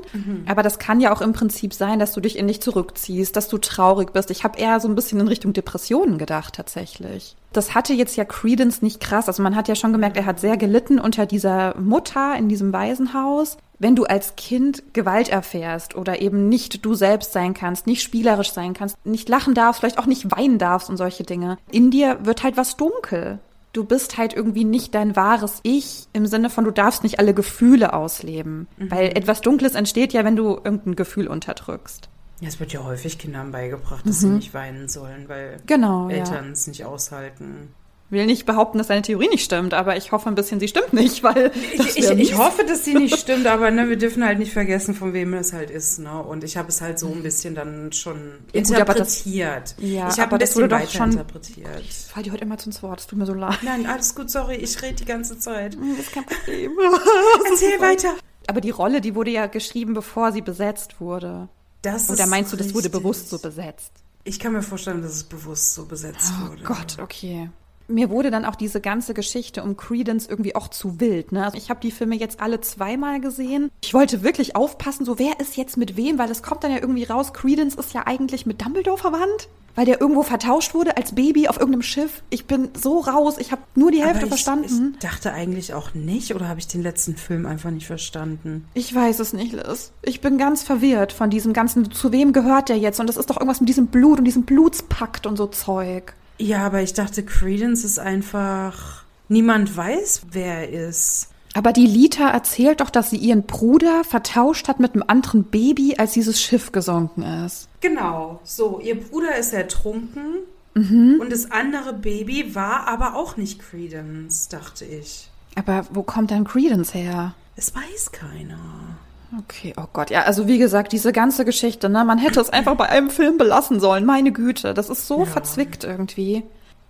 [0.46, 3.50] aber das kann ja auch im Prinzip sein, dass du dich in dich zurückziehst, dass
[3.50, 4.32] du traurig bist.
[4.32, 7.36] Ich habe eher so ein bisschen in Richtung Depressionen gedacht tatsächlich.
[7.54, 10.40] Das hatte jetzt ja Credence nicht krass, also man hat ja schon gemerkt, er hat
[10.40, 13.58] sehr gelitten unter dieser Mutter in diesem Waisenhaus.
[13.78, 18.52] Wenn du als Kind Gewalt erfährst oder eben nicht du selbst sein kannst, nicht spielerisch
[18.52, 22.20] sein kannst, nicht lachen darfst, vielleicht auch nicht weinen darfst und solche Dinge, in dir
[22.24, 23.40] wird halt was dunkel.
[23.76, 27.34] Du bist halt irgendwie nicht dein wahres Ich im Sinne von, du darfst nicht alle
[27.34, 28.68] Gefühle ausleben.
[28.78, 32.08] Weil etwas Dunkles entsteht ja, wenn du irgendein Gefühl unterdrückst.
[32.40, 36.18] Ja, es wird ja häufig Kindern beigebracht, dass sie nicht weinen sollen, weil Genau, ja.
[36.18, 37.74] Eltern es nicht aushalten.
[38.12, 40.94] Will nicht behaupten, dass deine Theorie nicht stimmt, aber ich hoffe ein bisschen, sie stimmt
[40.94, 44.38] nicht, weil Ich, ich, ich hoffe, dass sie nicht stimmt, aber ne, wir dürfen halt
[44.38, 45.98] nicht vergessen, von wem es halt ist.
[46.00, 46.22] Ne?
[46.22, 49.76] Und ich habe es halt so ein bisschen dann schon Ja, gut, aber das- interpretiert.
[49.80, 51.80] Ja, ich habe das bisschen wurde doch schon- interpretiert.
[51.82, 53.58] Ich fall dir heute immer ins Wort, es tut mir so leid.
[53.64, 55.74] Nein, alles gut, sorry, ich rede die ganze Zeit.
[55.76, 56.72] Das ist kein Problem.
[57.52, 58.14] Erzähl weiter.
[58.48, 61.50] Aber die Rolle, die wurde ja geschrieben, bevor sie besetzt wurde.
[61.82, 62.92] Das Oder meinst du, das wurde richtig.
[62.92, 63.92] bewusst so besetzt?
[64.24, 66.64] Ich kann mir vorstellen, dass es bewusst so besetzt Oh wurde.
[66.64, 67.50] Gott, okay.
[67.88, 71.32] Mir wurde dann auch diese ganze Geschichte um Credence irgendwie auch zu wild.
[71.32, 71.46] Ne?
[71.46, 73.72] Also ich habe die Filme jetzt alle zweimal gesehen.
[73.84, 76.80] Ich wollte wirklich aufpassen, so wer ist jetzt mit wem, weil es kommt dann ja
[76.80, 81.14] irgendwie raus, Credence ist ja eigentlich mit Dumbledore verwandt, weil der irgendwo vertauscht wurde als
[81.14, 82.24] Baby auf irgendeinem Schiff.
[82.30, 84.94] Ich bin so raus, ich habe nur die Hälfte ich, verstanden.
[84.94, 88.68] Ich dachte eigentlich auch nicht, oder habe ich den letzten Film einfach nicht verstanden?
[88.74, 89.92] Ich weiß es nicht, Liz.
[90.02, 93.00] Ich bin ganz verwirrt von diesem ganzen, zu wem gehört der jetzt?
[93.00, 96.14] Und das ist doch irgendwas mit diesem Blut und diesem Blutspakt und so Zeug.
[96.38, 99.04] Ja, aber ich dachte, Credence ist einfach.
[99.28, 101.30] Niemand weiß, wer er ist.
[101.56, 105.96] Aber die Lita erzählt doch, dass sie ihren Bruder vertauscht hat mit einem anderen Baby,
[105.98, 107.70] als dieses Schiff gesunken ist.
[107.80, 108.82] Genau, so.
[108.82, 110.40] Ihr Bruder ist ertrunken
[110.76, 115.30] und das andere Baby war aber auch nicht Credence, dachte ich.
[115.56, 117.34] Aber wo kommt dann Credence her?
[117.56, 118.95] Es weiß keiner.
[119.40, 122.76] Okay, oh Gott, ja, also wie gesagt, diese ganze Geschichte, ne, man hätte es einfach
[122.76, 125.26] bei einem Film belassen sollen, meine Güte, das ist so Ja.
[125.26, 126.44] verzwickt irgendwie.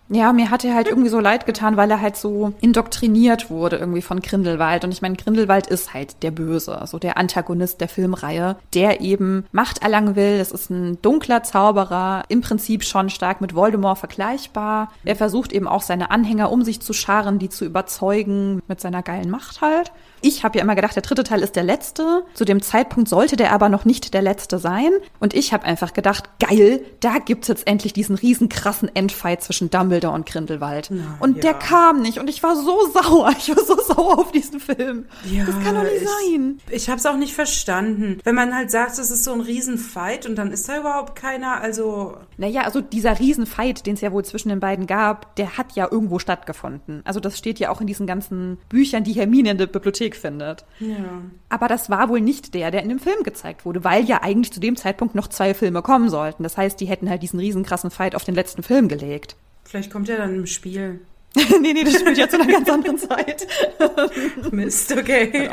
[0.08, 3.78] Ja, mir hat er halt irgendwie so leid getan, weil er halt so indoktriniert wurde
[3.78, 4.84] irgendwie von Grindelwald.
[4.84, 9.46] Und ich meine, Grindelwald ist halt der Böse, so der Antagonist der Filmreihe, der eben
[9.52, 10.38] Macht erlangen will.
[10.38, 14.92] Das ist ein dunkler Zauberer, im Prinzip schon stark mit Voldemort vergleichbar.
[15.06, 19.02] Er versucht eben auch seine Anhänger um sich zu scharen, die zu überzeugen mit seiner
[19.02, 19.92] geilen Macht halt.
[20.28, 22.24] Ich habe ja immer gedacht, der dritte Teil ist der letzte.
[22.34, 24.90] Zu dem Zeitpunkt sollte der aber noch nicht der letzte sein.
[25.20, 29.70] Und ich habe einfach gedacht, geil, da gibt's jetzt endlich diesen riesen krassen Endfight zwischen
[29.70, 30.88] Dumbledore und Grindelwald.
[30.90, 31.58] Na, und der ja.
[31.60, 33.36] kam nicht und ich war so sauer.
[33.38, 35.06] Ich war so sauer auf diesen Film.
[35.32, 36.60] Ja, das kann doch nicht ich, sein.
[36.72, 38.20] Ich habe es auch nicht verstanden.
[38.24, 41.62] Wenn man halt sagt, es ist so ein Riesenfight und dann ist da überhaupt keiner,
[41.62, 45.74] also Naja, also dieser Riesenfight, den es ja wohl zwischen den beiden gab, der hat
[45.76, 47.02] ja irgendwo stattgefunden.
[47.04, 50.66] Also das steht ja auch in diesen ganzen Büchern, die Hermine in der Bibliothek findet.
[50.80, 51.22] ja.
[51.50, 54.52] Aber das war wohl nicht der, der in dem Film gezeigt wurde, weil ja eigentlich
[54.54, 56.44] zu dem Zeitpunkt noch zwei Filme kommen sollten.
[56.44, 59.36] Das heißt, die hätten halt diesen riesen krassen Fight auf den letzten Film gelegt.
[59.64, 61.00] Vielleicht kommt er dann im Spiel.
[61.62, 63.46] nee, nee, das spielt ja zu einer ganz anderen Zeit.
[64.52, 65.50] Mist, okay.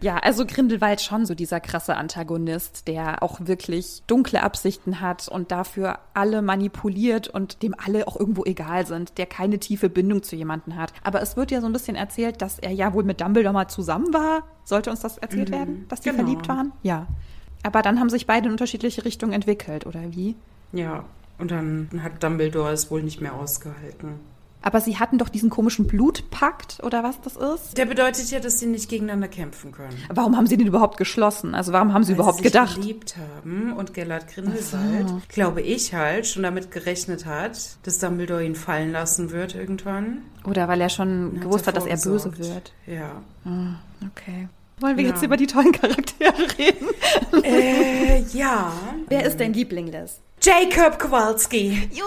[0.00, 5.50] Ja, also Grindelwald schon so dieser krasse Antagonist, der auch wirklich dunkle Absichten hat und
[5.52, 10.36] dafür alle manipuliert und dem alle auch irgendwo egal sind, der keine tiefe Bindung zu
[10.36, 10.92] jemanden hat.
[11.02, 13.68] Aber es wird ja so ein bisschen erzählt, dass er ja wohl mit Dumbledore mal
[13.68, 14.44] zusammen war.
[14.64, 16.24] Sollte uns das erzählt werden, dass die genau.
[16.24, 16.72] verliebt waren?
[16.82, 17.06] Ja.
[17.62, 20.36] Aber dann haben sich beide in unterschiedliche Richtungen entwickelt, oder wie?
[20.72, 21.04] Ja,
[21.38, 24.20] und dann hat Dumbledore es wohl nicht mehr ausgehalten.
[24.62, 27.78] Aber sie hatten doch diesen komischen Blutpakt oder was das ist.
[27.78, 29.96] Der bedeutet ja, dass sie nicht gegeneinander kämpfen können.
[30.12, 31.54] Warum haben sie den überhaupt geschlossen?
[31.54, 32.74] Also warum haben sie Weil überhaupt sie sich gedacht?
[32.76, 38.54] geliebt haben und Gellert Grindelwald, glaube ich halt, schon damit gerechnet hat, dass Dumbledore ihn
[38.54, 40.18] fallen lassen wird irgendwann.
[40.44, 42.72] Oder weil er schon Dann gewusst hat, dass er böse wird.
[42.86, 43.22] Ja.
[44.12, 44.48] Okay.
[44.80, 45.10] Wollen wir Ja.
[45.10, 46.86] jetzt über die tollen Charaktere reden?
[47.44, 48.72] äh, ja.
[49.08, 50.20] Wer ist dein Liebling, Liz?
[50.42, 51.90] Jacob Kowalski.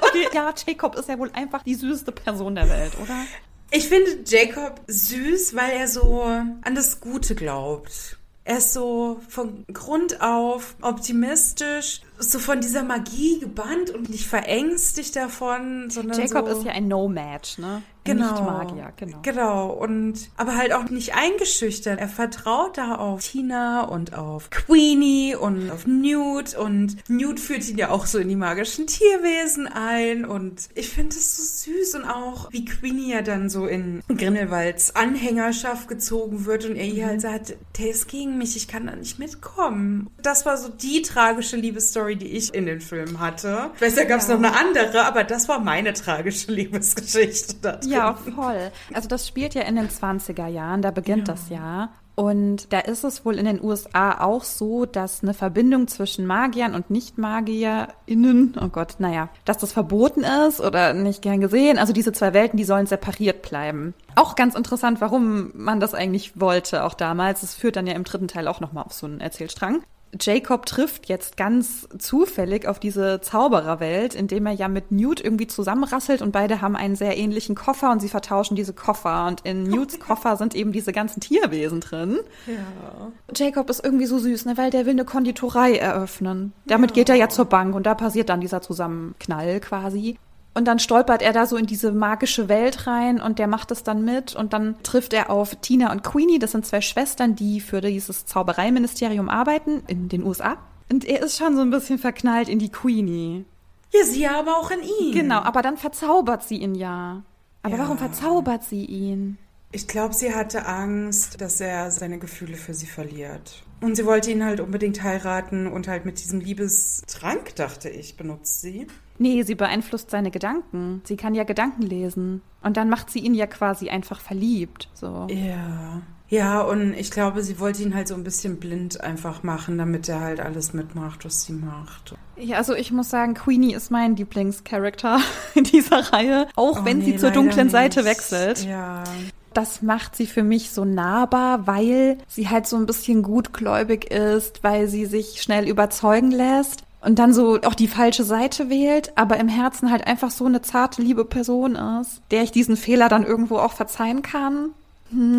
[0.00, 3.24] Okay, ja, Jacob ist ja wohl einfach die süßeste Person der Welt, oder?
[3.70, 8.18] Ich finde Jacob süß, weil er so an das Gute glaubt.
[8.44, 15.16] Er ist so von Grund auf optimistisch, so von dieser Magie gebannt und nicht verängstigt
[15.16, 17.82] davon, sondern Jacob so ist ja ein No-Match, ne?
[18.04, 18.32] Genau.
[18.32, 19.18] Nicht-Magier, genau.
[19.22, 19.70] Genau.
[19.70, 22.00] Und aber halt auch nicht eingeschüchtert.
[22.00, 26.56] Er vertraut da auf Tina und auf Queenie und auf Newt.
[26.56, 30.24] Und Newt führt ihn ja auch so in die magischen Tierwesen ein.
[30.24, 31.94] Und ich finde es so süß.
[31.94, 37.06] Und auch, wie Queenie ja dann so in Grindelwalds Anhängerschaft gezogen wird und er ihr
[37.06, 40.10] halt sagt, der ist gegen mich, ich kann da nicht mitkommen.
[40.20, 43.70] Das war so die tragische Liebesstory, die ich in den Filmen hatte.
[43.76, 44.36] Ich weiß, da gab es Ja.
[44.36, 47.90] noch eine andere, aber das war meine tragische Liebesgeschichte da drin.
[47.90, 48.70] Ja, voll.
[48.94, 51.34] Also das spielt ja in den 20er Jahren, da beginnt Ja.
[51.34, 51.88] das ja.
[52.14, 56.74] Und da ist es wohl in den USA auch so, dass eine Verbindung zwischen Magiern
[56.74, 61.78] und Nicht-MagierInnen, oh Gott, naja, dass das verboten ist oder nicht gern gesehen.
[61.78, 63.94] Also diese zwei Welten, die sollen separiert bleiben.
[64.14, 67.42] Auch ganz interessant, warum man das eigentlich wollte, auch damals.
[67.42, 69.82] Es führt dann ja im dritten Teil auch nochmal auf so einen Erzählstrang.
[70.20, 76.20] Jacob trifft jetzt ganz zufällig auf diese Zaubererwelt, indem er ja mit Newt irgendwie zusammenrasselt
[76.20, 79.98] und beide haben einen sehr ähnlichen Koffer und sie vertauschen diese Koffer und in Newts
[80.06, 82.18] Koffer sind eben diese ganzen Tierwesen drin.
[82.46, 83.10] Ja.
[83.34, 86.52] Jacob ist irgendwie so süß, ne, weil der will eine Konditorei eröffnen.
[86.66, 90.18] Damit geht er ja zur Bank und da passiert dann dieser Zusammenknall quasi.
[90.54, 93.84] Und dann stolpert er da so in diese magische Welt rein und der macht es
[93.84, 97.60] dann mit und dann trifft er auf Tina und Queenie, das sind zwei Schwestern, die
[97.60, 100.58] für dieses Zaubereiministerium arbeiten in den USA.
[100.90, 103.46] Und er ist schon so ein bisschen verknallt in die Queenie.
[103.94, 105.12] Ja, sie aber auch in ihn.
[105.14, 107.22] Genau, aber dann verzaubert sie ihn ja.
[107.62, 107.82] Aber Ja.
[107.84, 109.38] warum verzaubert sie ihn?
[109.70, 113.62] Ich glaube, sie hatte Angst, dass er seine Gefühle für sie verliert.
[113.80, 118.60] Und sie wollte ihn halt unbedingt heiraten und halt mit diesem Liebestrank, dachte ich, benutzt
[118.60, 118.86] sie.
[119.22, 121.00] Nee, sie beeinflusst seine Gedanken.
[121.04, 122.42] Sie kann ja Gedanken lesen.
[122.62, 124.88] Und dann macht sie ihn ja quasi einfach verliebt.
[124.94, 125.28] So.
[125.30, 126.02] Ja.
[126.28, 130.08] Ja, und ich glaube, sie wollte ihn halt so ein bisschen blind einfach machen, damit
[130.08, 132.14] er halt alles mitmacht, was sie macht.
[132.36, 135.20] Ja, also ich muss sagen, Queenie ist mein Lieblingscharakter
[135.54, 138.08] in dieser Reihe, auch Oh, wenn nee, sie zur dunklen Seite nicht.
[138.08, 138.64] wechselt.
[138.64, 139.04] Ja.
[139.52, 144.64] Das macht sie für mich so nahbar, weil sie halt so ein bisschen gutgläubig ist,
[144.64, 149.36] weil sie sich schnell überzeugen lässt und dann so auch die falsche Seite wählt, aber
[149.38, 153.24] im Herzen halt einfach so eine zarte, liebe Person ist, der ich diesen Fehler dann
[153.24, 154.70] irgendwo auch verzeihen kann.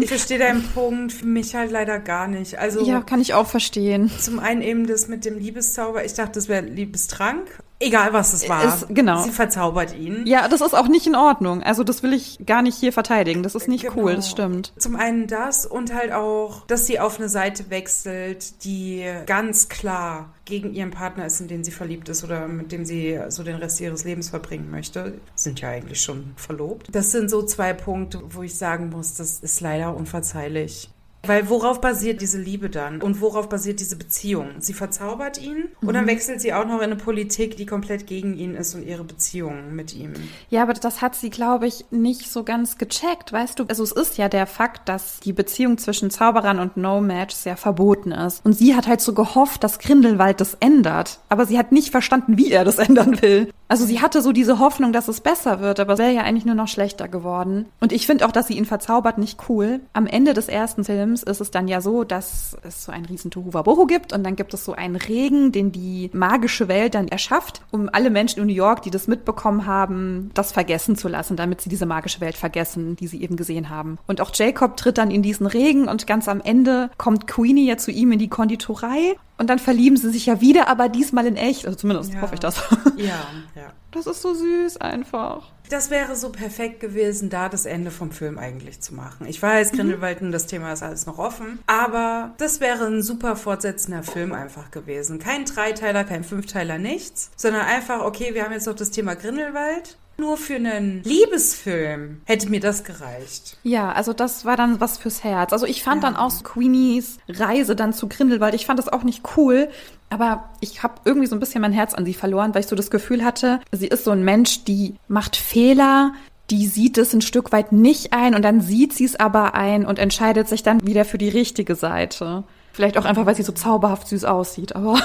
[0.02, 2.60] Ich verstehe deinen Punkt, für mich halt leider gar nicht.
[2.60, 4.12] Also Ja, kann ich auch verstehen.
[4.19, 6.06] zum einen eben das mit dem Liebeszauber.
[6.06, 7.47] Ich dachte, das wäre Liebestrank.
[7.84, 8.63] Egal, was es war.
[8.63, 9.24] Ist- genau.
[9.24, 10.26] Sie verzaubert ihn.
[10.26, 11.62] Ja, das ist auch nicht in Ordnung.
[11.63, 13.43] Also das will ich gar nicht hier verteidigen.
[13.43, 13.96] Das ist nicht Genau.
[14.04, 14.74] cool, das stimmt.
[14.78, 20.34] Zum einen das und halt auch, dass sie auf eine Seite wechselt, die ganz klar
[20.46, 23.56] gegen ihren Partner ist, in den sie verliebt ist oder mit dem sie so den
[23.56, 25.19] Rest ihres Lebens verbringen möchte.
[25.36, 26.88] Sind ja eigentlich schon verlobt.
[26.91, 30.89] Das sind so zwei Punkte, wo ich sagen muss, das ist leider unverzeihlich.
[31.26, 33.02] Weil worauf basiert diese Liebe dann?
[33.02, 34.50] Und worauf basiert diese Beziehung?
[34.60, 38.36] Sie verzaubert ihn und dann wechselt sie auch noch in eine Politik, die komplett gegen
[38.36, 40.14] ihn ist und ihre Beziehung mit ihm.
[40.50, 43.66] Ja, aber das hat sie, glaube ich, nicht so ganz gecheckt, weißt du?
[43.70, 48.12] Also es ist ja der Fakt, dass die Beziehung zwischen Zauberern und No-Match sehr verboten
[48.12, 48.46] ist.
[48.46, 51.20] Und sie hat halt so gehofft, dass Grindelwald das ändert.
[51.30, 53.50] Aber sie hat nicht verstanden, wie er das ändern will.
[53.70, 56.46] Also sie hatte so diese Hoffnung, dass es besser wird, aber es wäre ja eigentlich
[56.46, 57.66] nur noch schlechter geworden.
[57.80, 59.80] Und ich finde auch, dass sie ihn verzaubert, nicht cool.
[59.94, 63.30] Am Ende des ersten Films ist es dann ja so, dass es so ein riesen
[63.30, 67.62] Tohuwabohu gibt und dann gibt es so einen Regen, den die magische Welt dann erschafft,
[67.69, 71.62] um alle Menschen in New York, die das mitbekommen haben, das vergessen zu lassen, damit
[71.62, 73.99] sie diese magische Welt vergessen, die sie eben gesehen haben.
[74.08, 77.78] Und auch Jacob tritt dann in diesen Regen und ganz am Ende kommt Queenie ja
[77.78, 81.36] zu ihm in die Konditorei und dann verlieben sie sich ja wieder, aber diesmal in
[81.36, 81.65] echt.
[81.65, 82.21] Also zumindest Ja.
[82.21, 82.56] hoffe ich das.
[82.97, 83.73] Ja, ja.
[83.91, 85.53] Das ist so süß einfach.
[85.69, 89.28] Das wäre so perfekt gewesen, da das Ende vom Film eigentlich zu machen.
[89.28, 93.36] Ich weiß, Grindelwald und das Thema ist alles noch offen, aber das wäre ein super
[93.36, 95.19] fortsetzender Film einfach gewesen.
[95.19, 99.97] Kein Dreiteiler, kein Fünfteiler, nichts, sondern einfach, okay, wir haben jetzt noch das Thema Grindelwald.
[100.15, 103.58] Nur für einen Liebesfilm hätte mir das gereicht.
[103.63, 105.52] Ja, also das war dann was fürs Herz.
[105.52, 109.23] Also ich fand dann auch Queenies Reise dann zu Grindelwald, ich fand das auch nicht
[109.38, 109.69] cool,
[110.13, 112.76] aber ich habe irgendwie so ein bisschen mein Herz an sie verloren, weil ich so
[112.76, 116.13] das Gefühl hatte, sie ist so ein Mensch, die macht Fehler,
[116.49, 119.86] die sieht es ein Stück weit nicht ein und dann sieht sie es aber ein
[119.86, 122.43] und entscheidet sich dann wieder für die richtige Seite.
[122.73, 124.99] Vielleicht auch einfach, weil sie so zauberhaft süß aussieht, aber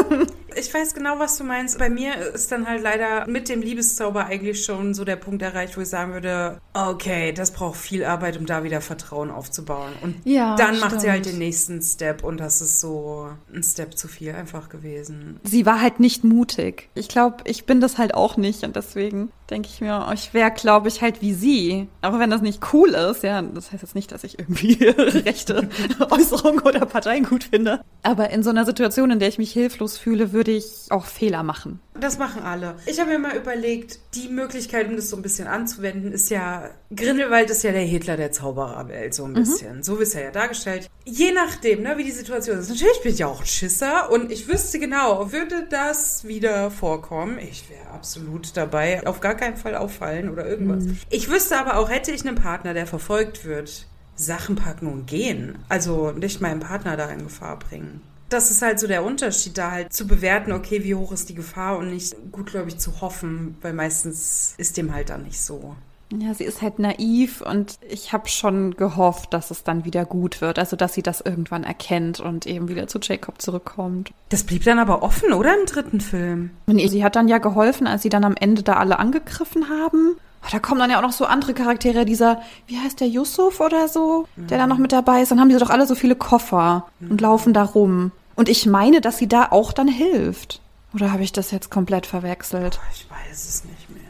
[0.56, 1.78] Ich weiß genau, was du meinst.
[1.78, 5.76] Bei mir ist dann halt leider mit dem Liebeszauber eigentlich schon so der Punkt erreicht,
[5.76, 9.92] wo ich sagen würde, okay, das braucht viel Arbeit, um da wieder Vertrauen aufzubauen.
[10.02, 11.12] Und Ja, dann macht sie stimmt.
[11.12, 15.40] halt den nächsten Step und das ist so ein Step zu viel einfach gewesen.
[15.44, 16.88] sie war halt nicht mutig.
[16.94, 20.52] Ich glaube, ich bin das halt auch nicht und deswegen denke ich mir, ich wäre,
[20.52, 21.88] glaube ich, halt wie sie.
[22.02, 25.68] Aber wenn das nicht cool ist, ja, das heißt jetzt nicht, dass ich irgendwie rechte
[26.08, 27.80] Äußerungen oder Parteien gut finde.
[28.02, 31.42] Aber in so einer Situation, in der ich mich hilflos fühle, würde ich auch Fehler
[31.42, 31.80] machen.
[31.98, 32.76] Das machen alle.
[32.86, 36.70] Ich habe mir mal überlegt, die Möglichkeit, um das so ein bisschen anzuwenden, ist ja,
[36.94, 39.82] Grindelwald ist ja der Hitler der Zaubererwelt, so ein bisschen.
[39.82, 40.88] So ist er ja dargestellt.
[41.04, 42.70] Je nachdem, ne, wie die Situation ist.
[42.70, 47.38] Natürlich bin ich ja auch ein Schisser und ich wüsste genau, würde das wieder vorkommen,
[47.38, 50.84] ich wäre absolut dabei, auf gar keinen Fall auffallen oder irgendwas.
[51.10, 55.58] Ich wüsste aber auch, hätte ich einen Partner, der verfolgt wird, Sachen packen und gehen.
[55.68, 58.02] Also nicht meinen Partner da in Gefahr bringen.
[58.30, 61.34] Das ist halt so der Unterschied, da halt zu bewerten, okay, wie hoch ist die
[61.34, 65.74] Gefahr und nicht gutgläubig zu hoffen, weil meistens ist dem halt dann nicht so.
[66.18, 70.40] Ja, sie ist halt naiv und ich habe schon gehofft, dass es dann wieder gut
[70.40, 70.58] wird.
[70.58, 74.12] Also, dass sie das irgendwann erkennt und eben wieder zu Jacob zurückkommt.
[74.28, 76.50] Das blieb dann aber offen, oder im dritten Film?
[76.66, 80.16] Nee, sie hat dann ja geholfen, als sie dann am Ende da alle angegriffen haben.
[80.42, 83.60] Oh, Da kommen dann ja auch noch so andere Charaktere, dieser, wie heißt der, Yusuf
[83.60, 85.30] oder so, der da noch mit dabei ist.
[85.30, 88.10] Dann haben die doch alle so viele Koffer und laufen da rum.
[88.40, 90.62] Und ich meine, dass sie da auch dann hilft.
[90.94, 92.80] Oder habe ich das jetzt komplett verwechselt?
[92.94, 94.00] Ich weiß es nicht mehr.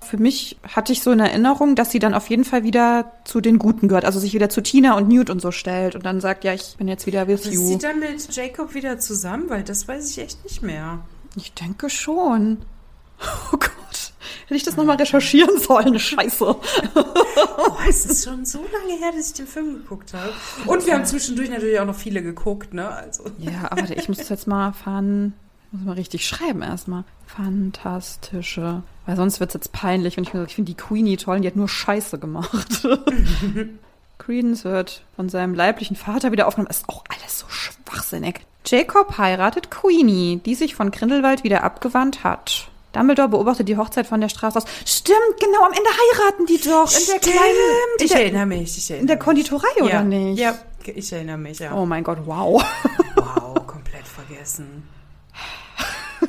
[0.00, 3.40] Für mich hatte ich so in Erinnerung, dass sie dann auf jeden Fall wieder zu
[3.40, 4.04] den Guten gehört.
[4.04, 6.76] Also sich wieder zu Tina und Newt und so stellt und dann sagt, ja, ich
[6.78, 7.66] bin jetzt wieder with Ist you.
[7.66, 9.50] sie dann mit Jacob wieder zusammen?
[9.50, 11.00] Weil das weiß ich echt nicht mehr.
[11.34, 12.58] Ich denke schon.
[13.52, 14.03] Oh Gott.
[14.44, 15.98] Hätte ich das nochmal recherchieren sollen?
[15.98, 16.44] Scheiße.
[17.56, 20.32] Oh, es ist schon so lange her, dass ich den Film geguckt habe.
[20.66, 22.88] Und wir haben zwischendurch natürlich auch noch viele geguckt, ne?
[22.88, 23.24] Also.
[23.38, 25.34] Ja, aber ich muss das jetzt mal fahren.
[25.72, 27.04] Muss mal richtig schreiben erstmal.
[27.26, 28.82] Fantastische.
[29.06, 30.18] Weil sonst wird's jetzt peinlich.
[30.18, 32.86] Und ich, ich finde die Queenie toll und die hat nur Scheiße gemacht.
[34.18, 36.70] Credence wird von seinem leiblichen Vater wieder aufgenommen.
[36.70, 38.40] Ist auch alles so schwachsinnig.
[38.66, 42.70] Jacob heiratet Queenie, die sich von Grindelwald wieder abgewandt hat.
[42.94, 44.64] Dumbledore beobachtet die Hochzeit von der Straße aus.
[44.86, 46.90] Stimmt, genau, am Ende heiraten die doch.
[46.90, 47.38] In der kleinen.
[47.98, 48.78] In ich der, erinnere mich.
[48.78, 49.18] Ich erinnere in der.
[49.18, 50.02] Konditorei, oder ja.
[50.02, 50.38] nicht?
[50.38, 50.54] Ja,
[50.84, 51.74] ich erinnere mich, ja.
[51.74, 52.64] Oh mein Gott, wow.
[53.16, 54.88] Wow, komplett vergessen.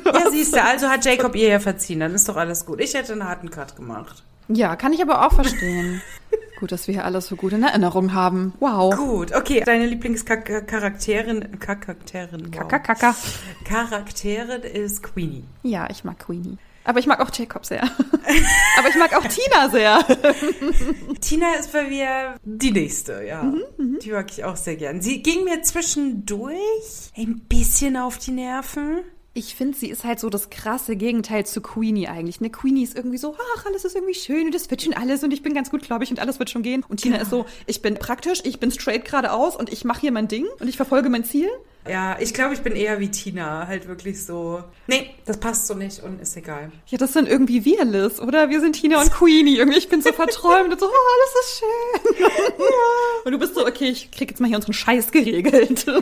[0.03, 2.81] Ja, siehst du, also hat Jacob ihr ja verziehen, dann ist doch alles gut.
[2.81, 4.23] Ich hätte einen harten Cut gemacht.
[4.47, 6.01] Ja, kann ich aber auch verstehen.
[6.65, 8.55] Gut, dass wir hier alles so gut in Erinnerung haben.
[8.59, 8.95] Wow.
[8.95, 9.61] Gut, okay.
[9.63, 12.67] Deine Lieblingscharakterin, Charakterin, wow.
[12.67, 13.15] Kaka, kaka.
[13.63, 15.43] Charakterin ist Queenie.
[15.61, 16.57] Ja, ich mag Queenie.
[16.83, 17.83] Aber ich mag auch Jacob sehr.
[18.79, 19.99] aber ich mag auch Tina sehr.
[21.21, 23.43] Tina ist bei mir die nächste, ja.
[23.43, 25.03] Mhm, die mag ich auch sehr gern.
[25.03, 29.01] Sie ging mir zwischendurch ein bisschen auf die Nerven.
[29.37, 32.39] Ich finde, sie ist halt so das krasse Gegenteil zu Queenie eigentlich.
[32.39, 35.25] Ne, Queenie ist irgendwie so, ach, alles ist irgendwie schön und das wird schon alles
[35.25, 36.85] und ich bin ganz gut, glaube ich, und alles wird schon gehen.
[36.87, 40.13] Und Tina ist so, ich bin praktisch, ich bin straight geradeaus und ich mache hier
[40.13, 41.49] mein Ding und ich verfolge mein Ziel.
[41.87, 44.63] Ja, ich glaube, ich bin eher wie Tina, halt wirklich so.
[44.87, 46.71] Nee, das passt so nicht und ist egal.
[46.87, 48.49] Ja, das sind irgendwie wir, Liz, oder?
[48.49, 49.57] Wir sind Tina und Queenie.
[49.57, 52.25] Irgendwie, ich bin so verträumt und so, oh, alles ist schön.
[52.59, 53.23] ja.
[53.25, 55.85] Und du bist so, okay, ich krieg jetzt mal hier unseren Scheiß geregelt.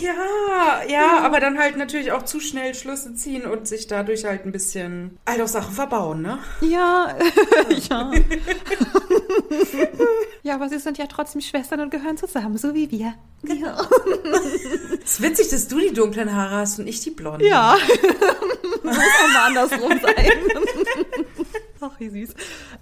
[0.00, 4.44] Ja, ja, aber dann halt natürlich auch zu schnell Schlüsse ziehen und sich dadurch halt
[4.44, 6.38] ein bisschen halt auch Sachen verbauen, ne?
[6.60, 7.16] Ja,
[7.90, 8.10] ja.
[10.42, 13.14] ja, aber sie sind ja trotzdem Schwestern und gehören zusammen, so wie wir.
[13.42, 13.76] Ja.
[15.02, 17.44] Es ist witzig, dass du die dunklen Haare hast und ich die blonden.
[17.44, 17.76] Ja.
[18.82, 20.32] Muss auch mal andersrum sein.
[21.82, 22.34] Ach, wie süß.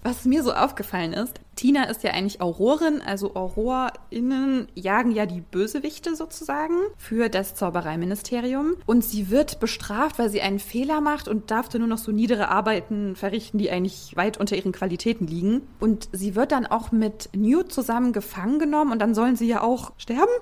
[0.03, 5.41] Was mir so aufgefallen ist, Tina ist ja eigentlich Aurorin, also AurorInnen jagen ja die
[5.41, 8.77] Bösewichte sozusagen für das Zaubereiministerium.
[8.87, 12.11] Und sie wird bestraft, weil sie einen Fehler macht und darf dann nur noch so
[12.11, 15.63] niedere Arbeiten verrichten, die eigentlich weit unter ihren Qualitäten liegen.
[15.79, 19.63] Und sie wird dann auch mit Newt zusammen gefangen genommen und dann sollen sie ja
[19.63, 20.33] auch sterben.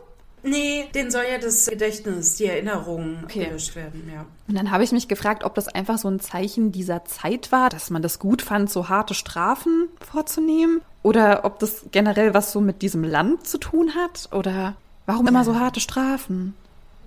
[0.47, 3.47] Nee, den soll ja das Gedächtnis, die Erinnerungen Okay.
[3.47, 4.25] gelöscht werden, ja.
[4.49, 7.69] Und dann habe ich mich gefragt, ob das einfach so ein Zeichen dieser Zeit war,
[7.69, 10.81] dass man das gut fand, so harte Strafen vorzunehmen.
[11.03, 14.29] Oder ob das generell was so mit diesem Land zu tun hat.
[14.33, 16.55] Oder warum immer so harte Strafen?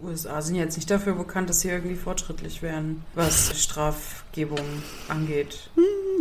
[0.04, 4.66] USA sind jetzt nicht dafür bekannt, dass sie irgendwie fortschrittlich wären, was Strafgebung
[5.10, 5.70] angeht.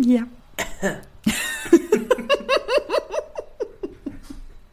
[0.03, 0.23] Ja.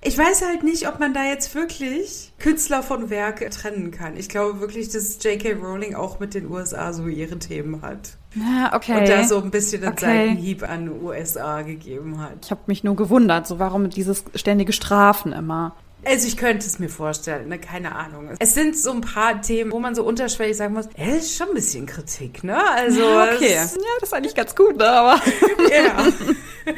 [0.08, 4.15] Ich weiß halt nicht, ob man da jetzt wirklich Künstler von Werk trennen kann.
[4.18, 5.54] Ich glaube wirklich, dass J.K.
[5.54, 8.18] Rowling auch mit den USA so ihre Themen hat.
[8.36, 9.00] Ja, okay.
[9.00, 10.06] Und da so ein bisschen den Okay.
[10.06, 12.34] Seitenhieb an USA gegeben hat.
[12.44, 15.76] ich habe mich nur gewundert, so warum dieses ständige Strafen immer.
[16.08, 17.58] Also ich könnte es mir vorstellen, ne?
[17.58, 18.30] keine Ahnung.
[18.38, 21.48] Es sind so ein paar Themen, wo man so unterschwellig sagen muss, es ist schon
[21.48, 22.56] ein bisschen Kritik, ne?
[22.76, 23.56] Also Ja, okay.
[23.60, 24.88] es- Ja, das ist eigentlich ganz gut, ne?
[24.88, 25.20] aber.
[25.72, 26.06] Ja.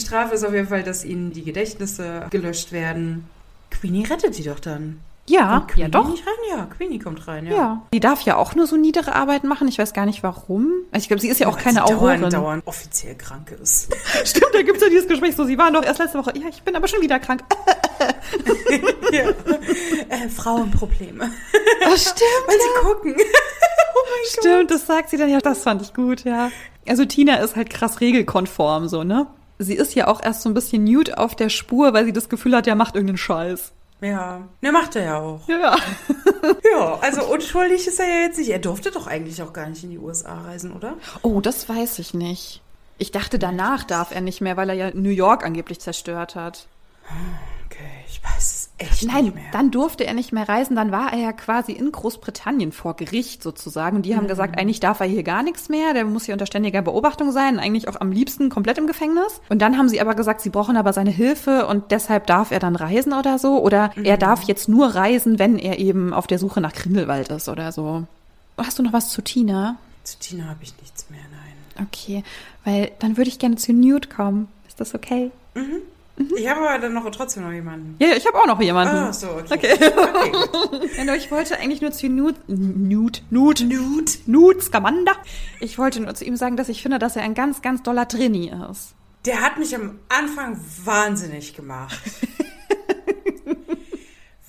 [0.00, 3.28] Die Strafe ist auf jeden Fall, dass ihnen die Gedächtnisse gelöscht werden.
[3.70, 5.00] Queenie rettet sie doch dann.
[5.28, 6.08] Ja, ja doch.
[6.08, 6.58] Nicht rein?
[6.58, 7.52] Ja, Queenie kommt rein, ja.
[7.54, 7.82] Ja.
[7.92, 9.68] Die darf ja auch nur so niedere Arbeiten machen.
[9.68, 10.72] Ich weiß gar nicht warum.
[10.90, 12.20] Also Ich glaube, sie ist ja auch Weil keine sie Aurorin.
[12.20, 13.94] dauernd, dauernd offiziell krank ist.
[14.24, 15.44] Stimmt, da gibt es ja dieses Gespräch so.
[15.44, 16.32] Sie waren doch erst letzte Woche.
[16.34, 17.44] Ja, ich bin aber schon wieder krank.
[19.12, 19.28] ja.
[20.08, 21.30] äh, Frauenprobleme.
[21.84, 22.46] Das stimmt.
[22.46, 23.14] Weil sie gucken.
[23.94, 25.40] oh mein Stimmt, das sagt sie dann ja.
[25.40, 26.50] Das fand ich gut, ja.
[26.88, 29.26] Also Tina ist halt krass regelkonform, so, ne?
[29.62, 32.30] Sie ist ja auch erst so ein bisschen nude auf der Spur, weil sie das
[32.30, 33.72] Gefühl hat, der macht irgendeinen Scheiß.
[34.00, 35.46] Ja, ne, macht er ja auch.
[35.48, 35.76] Ja, ja.
[36.72, 38.48] Ja, also unschuldig ist er ja jetzt nicht.
[38.48, 40.94] Er durfte doch eigentlich auch gar nicht in die USA reisen, oder?
[41.20, 42.62] Oh, das weiß ich nicht.
[42.96, 46.66] Ich dachte, danach darf er nicht mehr, weil er ja New York angeblich zerstört hat.
[47.66, 50.74] Okay, ich weiß es echt Nein, dann durfte er nicht mehr reisen.
[50.74, 53.96] Dann war er ja quasi in Großbritannien vor Gericht sozusagen.
[53.96, 55.94] Und die haben gesagt, eigentlich darf er hier gar nichts mehr.
[55.94, 57.58] Der muss hier unter ständiger Beobachtung sein.
[57.58, 59.40] Eigentlich auch am liebsten komplett im Gefängnis.
[59.48, 62.58] Und dann haben sie aber gesagt, sie brauchen aber seine Hilfe und deshalb darf er
[62.58, 63.60] dann reisen oder so.
[63.60, 67.48] Oder er darf jetzt nur reisen, wenn er eben auf der Suche nach Grindelwald ist
[67.48, 68.04] oder so.
[68.56, 69.76] Hast du noch was zu Tina?
[70.04, 71.86] Zu Tina habe ich nichts mehr, nein.
[71.86, 72.24] Okay,
[72.64, 74.48] weil dann würde ich gerne zu Newt kommen.
[74.68, 75.30] Ist das okay?
[76.36, 77.96] Ich habe aber dann noch trotzdem noch jemanden.
[77.98, 78.94] Ja, ich habe auch noch jemanden.
[78.94, 79.54] Ah, so, okay.
[79.54, 79.74] Okay.
[79.74, 81.04] okay.
[81.06, 84.12] Ja, ich wollte eigentlich nur zu Newt, Newt, Newt, Nude.
[84.26, 85.16] Newt Scamander.
[85.60, 88.06] Ich wollte nur zu ihm sagen, dass ich finde, dass er ein ganz, ganz doller
[88.06, 88.94] Trini ist.
[89.24, 91.98] Der hat mich am Anfang wahnsinnig gemacht.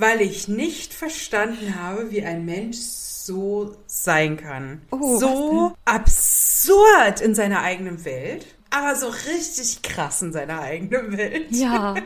[0.01, 4.81] weil ich nicht verstanden habe, wie ein Mensch so sein kann.
[4.89, 11.51] Oh, so absurd in seiner eigenen Welt, aber so richtig krass in seiner eigenen Welt.
[11.51, 11.95] Ja.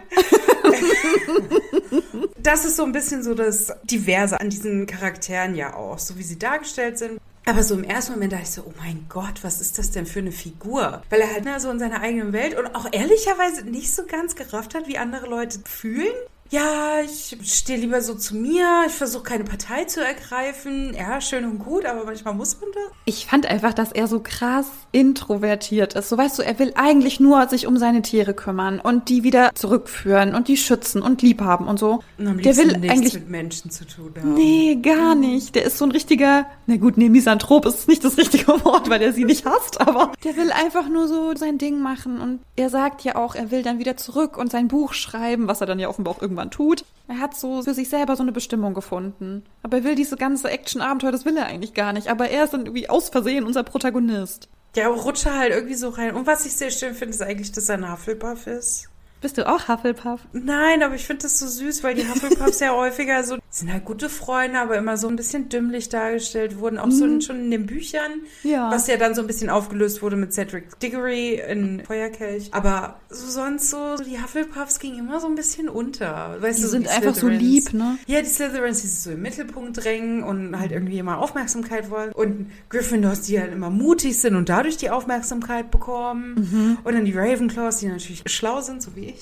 [2.38, 6.23] Das ist so ein bisschen so das Diverse an diesen Charakteren ja auch, so wie
[6.23, 7.19] sie dargestellt sind.
[7.47, 10.05] Aber so im ersten Moment dachte ich so, oh mein Gott, was ist das denn
[10.05, 11.01] für eine Figur?
[11.09, 14.36] Weil er halt ne, so in seiner eigenen Welt und auch ehrlicherweise nicht so ganz
[14.36, 16.13] gerafft hat, wie andere Leute fühlen.
[16.52, 20.93] Ja, ich stehe lieber so zu mir, ich versuche keine Partei zu ergreifen.
[20.93, 22.84] Ja, schön und gut, aber manchmal muss man das.
[23.06, 26.10] Ich fand einfach, dass er so krass introvertiert ist.
[26.10, 29.56] So weißt du, er will eigentlich nur sich um seine Tiere kümmern und die wieder
[29.56, 32.04] zurückführen und die schützen und lieb haben und so.
[32.20, 34.36] Und am der will nichts eigentlich mit Menschen zu tun haben.
[34.36, 35.56] Nee, gar nicht.
[35.56, 39.02] Der ist so ein richtiger, na gut, nee, Misanthrop ist nicht das richtige Wort, weil
[39.02, 42.70] er sie nicht hasst, aber der will einfach nur so sein Ding machen und er
[42.70, 45.80] sagt ja auch, er will dann wieder zurück und sein Buch schreiben, was er dann
[45.80, 46.86] ja offenbar auch irgendwann tut.
[47.07, 49.43] Er hat so für sich selber so eine Bestimmung gefunden.
[49.63, 52.07] Aber er will diese ganze Action-Abenteuer, das will er eigentlich gar nicht.
[52.07, 54.49] Aber er ist dann irgendwie aus Versehen unser Protagonist.
[54.75, 56.15] Ja, rutsche halt irgendwie so rein.
[56.15, 58.89] Und was ich sehr schön finde, ist eigentlich, dass er ein Hufflepuff ist.
[59.26, 60.19] Bist du auch Hufflepuff?
[60.34, 63.84] Nein, aber ich finde das so süß, weil die Hufflepuffs ja häufiger so, sind halt
[63.84, 67.49] gute Freunde, aber immer so ein bisschen dümmlich dargestellt wurden, auch so in, schon in
[67.49, 68.21] den Büchern.
[68.43, 68.69] Ja.
[68.69, 72.53] Was ja dann so ein bisschen aufgelöst wurde mit Cedric Diggory in Feuerkelch.
[72.53, 76.39] Aber so sonst so, die Hufflepuffs gingen immer so ein bisschen unter.
[76.39, 77.97] Weißt Die du, so sind einfach so lieb, ne?
[78.05, 82.11] Ja, die Slytherins, die sich so im Mittelpunkt drängen und halt irgendwie immer Aufmerksamkeit wollen.
[82.11, 86.36] Und Gryffindors, die halt immer mutig sind und dadurch die Aufmerksamkeit bekommen.
[86.36, 86.78] Mhm.
[86.84, 89.14] Und dann die Ravenclaws, die natürlich schlau sind, so wie ich.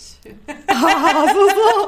[0.67, 1.87] Ah, so, so.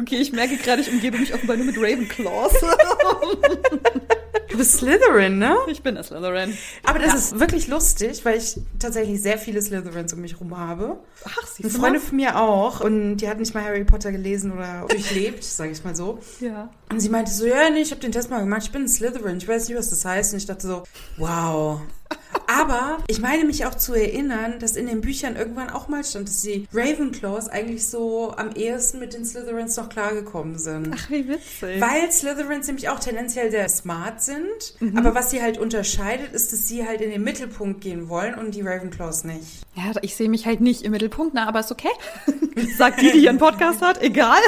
[0.00, 2.52] Okay, ich merke gerade, ich umgebe mich offenbar nur mit Ravenclaws.
[4.48, 5.56] Du bist Slytherin, ne?
[5.68, 6.56] Ich bin a Slytherin.
[6.84, 10.98] Aber das ist wirklich lustig, weil ich tatsächlich sehr viele Slytherins um mich rum habe.
[11.24, 12.80] Ach, Eine siehst du Freundin von mir auch.
[12.80, 16.18] Und die hat nicht mal Harry Potter gelesen oder durchlebt, sage ich mal so.
[16.40, 16.70] Ja.
[16.90, 18.88] Und sie meinte so, ja, nee, ich habe den Test mal gemacht, ich bin ein
[18.88, 20.32] Slytherin, ich weiß nicht, was das heißt.
[20.32, 20.82] Und ich dachte so,
[21.18, 21.80] wow.
[22.50, 26.28] Aber ich meine mich auch zu erinnern, dass in den Büchern irgendwann auch mal stand,
[26.28, 30.94] dass die Ravenclaws eigentlich so am ehesten mit den Slytherins noch klargekommen sind.
[30.94, 31.78] Ach, wie witzig.
[31.78, 34.80] Weil Slytherins nämlich auch tendenziell sehr smart sind.
[34.80, 34.96] Mhm.
[34.96, 38.54] Aber was sie halt unterscheidet, ist, dass sie halt in den Mittelpunkt gehen wollen und
[38.54, 39.66] die Ravenclaws nicht.
[39.74, 41.90] Ja, ich sehe mich halt nicht im Mittelpunkt, na, aber ist okay.
[42.76, 44.40] Sagt die, die einen Podcast hat, egal.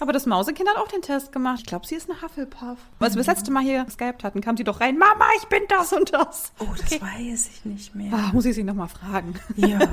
[0.00, 1.58] aber das Mausekind hat auch den Test gemacht.
[1.58, 2.78] Ich glaube, sie ist eine Hufflepuff.
[3.00, 5.62] Als wir das letzte Mal hier geskypt hatten, kam sie doch rein, Mama, ich bin
[5.68, 6.52] das und das.
[6.58, 8.12] Oh, das weiß ich nicht mehr.
[8.12, 9.34] Ah, muss ich sie nochmal fragen.
[9.56, 9.78] Ja.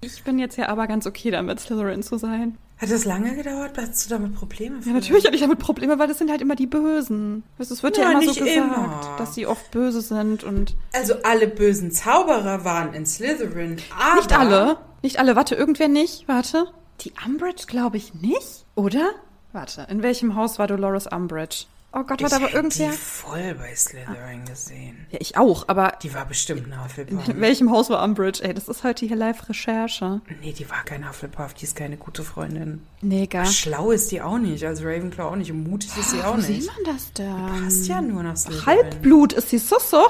[0.00, 2.56] Ich bin jetzt ja aber ganz okay damit, Slytherin zu sein.
[2.80, 3.76] Hat das lange gedauert?
[3.76, 4.76] Hattest du damit Probleme?
[4.84, 7.42] Ja, natürlich hatte ich damit Probleme, weil das sind halt immer die Bösen.
[7.58, 9.14] Es wird ja, Ja, immer so gesagt, immer.
[9.18, 14.16] dass sie oft böse sind und Also alle bösen Zauberer waren in Slytherin, aber...
[14.20, 14.76] nicht alle.
[15.02, 15.34] Nicht alle.
[15.34, 16.28] Warte, irgendwer nicht.
[16.28, 16.66] Warte.
[17.00, 19.10] Die Umbridge glaube ich nicht, oder?
[19.52, 21.64] Warte, in welchem Haus war Dolores Umbridge?
[21.90, 22.90] Oh Gott, Ich warte, aber irgendwer.
[22.90, 25.06] die voll bei Slytherin gesehen.
[25.10, 27.28] Ja, ich auch, aber Die war bestimmt ein Hufflepuff.
[27.28, 28.44] in welchem Haus war Umbridge?
[28.44, 30.20] Ey, das ist heute hier Live-Recherche.
[30.42, 32.82] Nee, die war kein Hufflepuff, die ist keine gute Freundin.
[33.00, 36.20] Nee, gar Schlau ist die auch nicht, also Ravenclaw auch nicht und mutig ist sie
[36.22, 36.66] auch Wo sieht nicht.
[36.66, 37.46] man das denn?
[37.64, 38.66] Passt ja nur nach Slytherin.
[38.66, 40.02] Halbblut ist sie so so?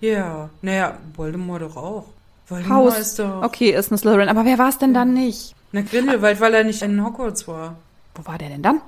[0.00, 2.06] Ja, naja, Voldemort doch auch.
[2.48, 2.98] Voldemort Haus.
[2.98, 3.42] ist doch...
[3.44, 4.28] Okay, ist eine Slytherin.
[4.28, 5.54] Aber wer war es denn dann nicht?
[5.70, 7.76] Na, Grindelwald, weil er nicht in Hogwarts war.
[8.16, 8.80] Wo war der denn dann?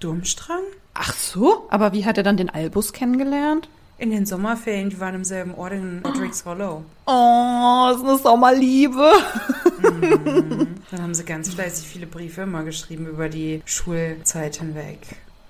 [0.00, 0.62] Durmstrang?
[0.94, 1.66] Ach so?
[1.70, 3.68] Aber wie hat er dann den Albus kennengelernt?
[3.98, 6.84] In den Sommerferien, die waren im selben Ort in Godric's Hollow.
[7.06, 9.12] Oh, ist eine Sommerliebe.
[10.90, 14.98] Dann haben sie ganz fleißig viele Briefe immer geschrieben über die Schulzeit hinweg.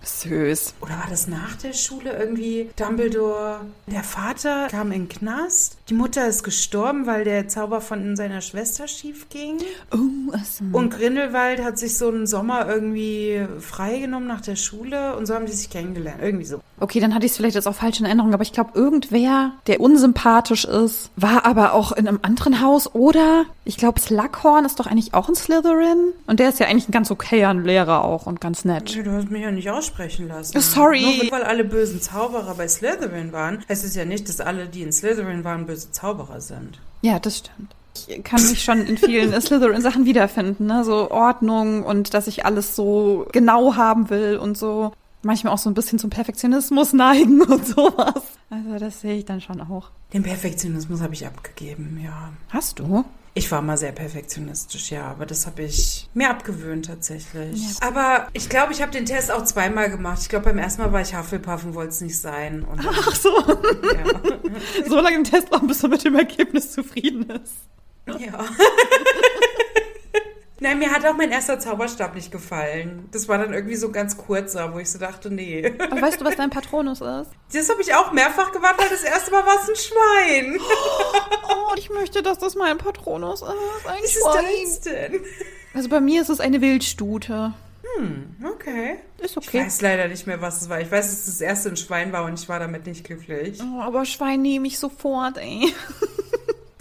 [0.04, 0.74] Süß.
[0.80, 2.70] Oder war das nach der Schule irgendwie?
[2.76, 5.76] Dumbledore, der Vater kam in den Knast.
[5.88, 9.58] Die Mutter ist gestorben, weil der Zauber von seiner Schwester schief ging.
[9.92, 10.64] Oh, also.
[10.72, 15.46] Und Grindelwald hat sich so einen Sommer irgendwie freigenommen nach der Schule und so haben
[15.46, 16.22] die sich kennengelernt.
[16.22, 16.60] Irgendwie so.
[16.80, 19.52] Okay, dann hatte ich es vielleicht jetzt auch falsch in Erinnerung, aber ich glaube, irgendwer,
[19.66, 23.44] der unsympathisch ist, war aber auch in einem anderen Haus, oder?
[23.64, 26.12] Ich glaube, Slughorn ist doch eigentlich auch ein Slytherin.
[26.26, 28.96] Und der ist ja eigentlich ein ganz okayer Lehrer auch und ganz nett.
[28.96, 30.56] Du hast mich ja nicht aussprechen lassen.
[30.56, 31.20] Oh, sorry.
[31.22, 34.82] Nur weil alle bösen Zauberer bei Slytherin waren, heißt es ja nicht, dass alle, die
[34.82, 36.80] in Slytherin waren, böse Zauberer sind.
[37.02, 37.74] Ja, das stimmt.
[38.08, 40.84] Ich kann mich schon in vielen Slytherin-Sachen wiederfinden, ne?
[40.84, 44.92] So Ordnung und dass ich alles so genau haben will und so.
[45.24, 48.22] Manchmal auch so ein bisschen zum Perfektionismus neigen und sowas.
[48.50, 49.90] Also das sehe ich dann schon auch.
[50.12, 52.32] Den Perfektionismus habe ich abgegeben, ja.
[52.50, 53.04] Hast du?
[53.36, 57.64] Ich war mal sehr perfektionistisch, ja, aber das habe ich mir abgewöhnt tatsächlich.
[57.80, 60.20] Aber ich glaube, ich habe den Test auch zweimal gemacht.
[60.22, 62.62] Ich glaube, beim ersten Mal war ich Hufflepuff und wollte es nicht sein.
[62.62, 63.30] Und Ach so.
[63.40, 64.86] ja.
[64.88, 67.54] so lange im Test machen, bis er mit dem Ergebnis zufrieden ist.
[68.06, 68.44] ja.
[70.64, 73.06] Nein, mir hat auch mein erster Zauberstab nicht gefallen.
[73.12, 75.74] Das war dann irgendwie so ganz kurzer, wo ich so dachte, nee.
[75.90, 77.30] Aber weißt du, was dein Patronus ist?
[77.52, 80.58] Das habe ich auch mehrfach gemacht, weil das erste Mal war es ein Schwein.
[81.50, 83.48] Oh, ich möchte, dass das mein Patronus ist.
[83.48, 83.54] Ein
[83.84, 84.44] Was ist Schwein.
[84.64, 85.20] das denn?
[85.74, 87.52] Also bei mir ist es eine Wildstute.
[88.42, 88.96] Okay.
[89.18, 89.66] Ist Ich okay.
[89.66, 90.80] weiß leider nicht mehr, was es war.
[90.80, 93.60] Ich weiß, dass es das erste ein Schwein war und ich war damit nicht glücklich.
[93.62, 95.72] Oh, aber Schwein nehme ich sofort, ey.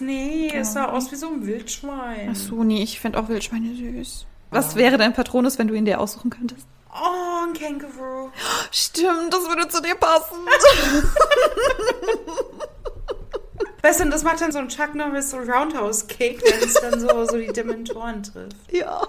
[0.06, 2.30] Nee, es sah aus wie so ein Wildschwein.
[2.32, 4.26] Ach so, nee, ich finde auch Wildschweine süß.
[4.52, 6.68] Was wäre dein Patronus, wenn du ihn dir aussuchen könntest?
[6.92, 8.30] Oh, ein Känguru.
[8.72, 10.38] Stimmt, das würde zu dir passen.
[13.82, 16.76] Weißt du, und das macht dann so ein Chuck Norris so Roundhouse Cake, wenn es
[16.76, 18.72] dann so, so die Dementoren trifft.
[18.72, 19.02] ja.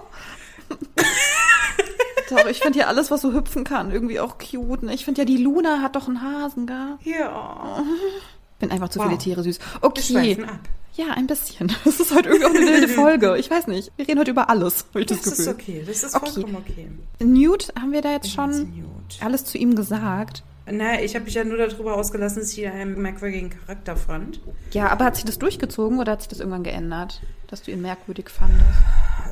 [2.29, 4.83] Doch, ich finde ja alles, was so hüpfen kann, irgendwie auch cute.
[4.83, 4.93] Ne?
[4.93, 6.97] Ich finde ja, die Luna hat doch einen Hasen, gell?
[7.03, 7.83] Ja.
[8.59, 9.07] Bin einfach zu Wow.
[9.07, 9.59] viele Tiere süß.
[9.59, 10.01] Wir Okay.
[10.01, 10.59] schweifen ab.
[10.95, 11.71] Ja, ein bisschen.
[11.83, 13.37] Das ist heute irgendwie auch eine wilde Folge.
[13.37, 13.91] Ich weiß nicht.
[13.97, 15.53] Wir reden heute über alles, habe ich das, Das ist Gefühl.
[15.53, 16.31] okay, das ist Okay.
[16.31, 16.87] vollkommen okay.
[17.19, 18.85] Newt, haben wir da jetzt Ganz schon
[19.21, 20.43] alles zu ihm gesagt?
[20.71, 24.39] Na, ich habe mich ja nur darüber ausgelassen, dass ich ihn einen merkwürdigen Charakter fand.
[24.71, 27.81] Ja, aber hat sich das durchgezogen oder hat sich das irgendwann geändert, dass du ihn
[27.83, 28.63] merkwürdig fandest?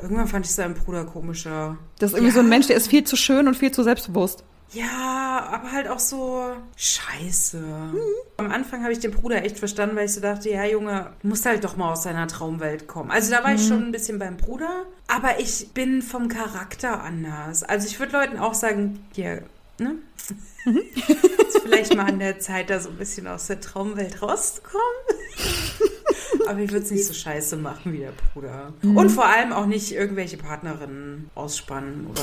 [0.02, 1.76] Irgendwann fand ich seinen Bruder komischer.
[1.98, 2.34] Das ist irgendwie Ja.
[2.34, 4.44] so ein Mensch, der ist viel zu schön und viel zu selbstbewusst.
[4.74, 6.42] Ja, aber halt auch so
[6.76, 7.58] scheiße.
[7.58, 7.98] Mhm.
[8.38, 11.28] Am Anfang habe ich den Bruder echt verstanden, weil ich so dachte, ja Junge, du
[11.28, 13.10] musst halt doch mal aus deiner Traumwelt kommen.
[13.10, 13.56] Also da war Mhm.
[13.56, 17.62] ich schon ein bisschen beim Bruder, aber ich bin vom Charakter anders.
[17.62, 19.36] Also ich würde Leuten auch sagen, ja,
[19.78, 19.96] ne?
[20.64, 20.80] Mhm.
[21.48, 24.82] ist vielleicht mal an der Zeit, da so ein bisschen aus der Traumwelt rauszukommen.
[26.48, 28.72] Aber ich würde es nicht so scheiße machen wie der Bruder.
[28.82, 28.96] Mhm.
[28.96, 32.22] Und vor allem auch nicht irgendwelche Partnerinnen ausspannen oder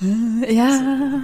[0.00, 0.48] Ja.
[0.48, 1.20] ja.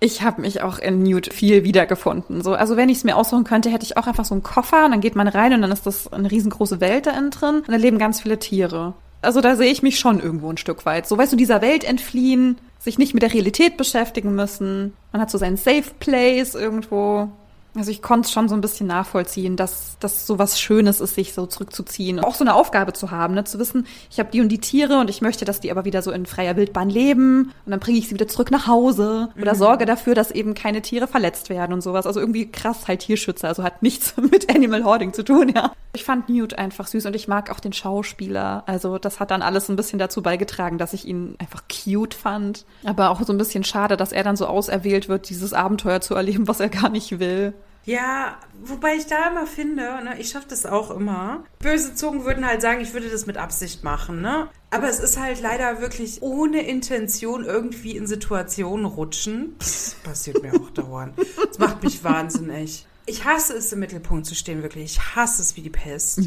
[0.00, 2.42] Ich habe mich auch in Newt viel wiedergefunden.
[2.42, 4.84] So, also wenn ich es mir aussuchen könnte, hätte ich auch einfach so einen Koffer
[4.84, 7.56] und dann geht man rein und dann ist das eine riesengroße Welt da innen drin
[7.58, 8.94] und da leben ganz viele Tiere.
[9.20, 11.06] Also da sehe ich mich schon irgendwo ein Stück weit.
[11.06, 14.94] So, weißt du, dieser Welt entfliehen, sich nicht mit der Realität beschäftigen müssen.
[15.12, 17.30] Man hat so seinen Safe Place irgendwo.
[17.74, 21.14] Also ich konnte es schon so ein bisschen nachvollziehen, dass das so was Schönes ist,
[21.14, 22.20] sich so zurückzuziehen.
[22.20, 23.44] Auch so eine Aufgabe zu haben, ne?
[23.44, 26.02] zu wissen, ich habe die und die Tiere und ich möchte, dass die aber wieder
[26.02, 29.54] so in freier Wildbahn leben und dann bringe ich sie wieder zurück nach Hause oder
[29.54, 32.06] sorge dafür, dass eben keine Tiere verletzt werden und sowas.
[32.06, 35.72] Also irgendwie krass halt Tierschützer, also hat nichts mit Animal Hoarding zu tun, ja.
[35.94, 38.62] Ich fand Newt einfach süß und ich mag auch den Schauspieler.
[38.66, 42.64] Also das hat dann alles ein bisschen dazu beigetragen, dass ich ihn einfach cute fand.
[42.84, 46.14] Aber auch so ein bisschen schade, dass er dann so auserwählt wird, dieses Abenteuer zu
[46.14, 47.52] erleben, was er gar nicht will.
[47.84, 51.42] Ja, wobei ich da immer finde, ne, ich schaffe das auch immer.
[51.58, 54.48] Böse Zungen würden halt sagen, ich würde das mit Absicht machen, ne?
[54.70, 59.56] Aber es ist halt leider wirklich ohne Intention irgendwie in Situationen rutschen.
[59.58, 61.14] Das passiert mir auch dauernd.
[61.48, 62.86] Das macht mich wahnsinnig.
[63.06, 64.84] Ich hasse es, im Mittelpunkt zu stehen, wirklich.
[64.84, 66.18] Ich hasse es wie die Pest.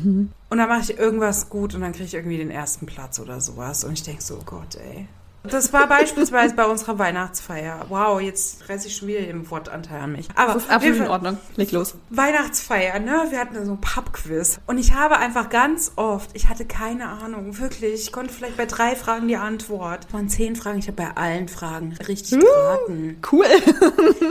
[0.49, 3.39] Und dann mache ich irgendwas gut und dann kriege ich irgendwie den ersten Platz oder
[3.39, 3.83] sowas.
[3.83, 5.07] Und ich denke so, oh Gott, ey.
[5.49, 7.85] Das war beispielsweise bei unserer Weihnachtsfeier.
[7.89, 10.27] Wow, jetzt reiße ich schon wieder den Wortanteil an mich.
[10.35, 11.37] Aber Das ist absolut in Ordnung.
[11.55, 11.95] Leg los.
[12.09, 13.25] Weihnachtsfeier, ne?
[13.29, 14.59] Wir hatten so ein Pubquiz.
[14.67, 17.93] Und ich habe einfach ganz oft, ich hatte keine Ahnung, wirklich.
[18.05, 20.05] Ich konnte vielleicht bei drei Fragen die Antwort.
[20.07, 23.21] Es waren zehn Fragen, ich habe bei allen Fragen richtig geraten.
[23.31, 23.45] Cool.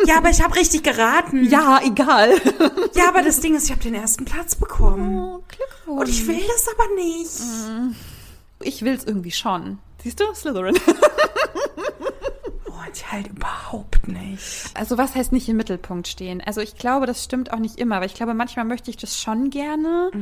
[0.07, 1.45] Ja, aber ich habe richtig geraten.
[1.45, 2.31] Ja, egal.
[2.95, 5.19] Ja, aber das Ding ist, ich habe den ersten Platz bekommen.
[5.19, 6.01] Oh, Glückwunsch.
[6.01, 7.95] Und ich will das aber nicht.
[8.61, 9.79] Ich will's irgendwie schon.
[10.05, 10.77] Siehst du, Slytherin.
[12.97, 14.71] Ich halt überhaupt nicht.
[14.75, 16.41] Also was heißt nicht im Mittelpunkt stehen?
[16.47, 19.19] Also ich glaube, das stimmt auch nicht immer, weil ich glaube, manchmal möchte ich das
[19.21, 20.13] schon gerne.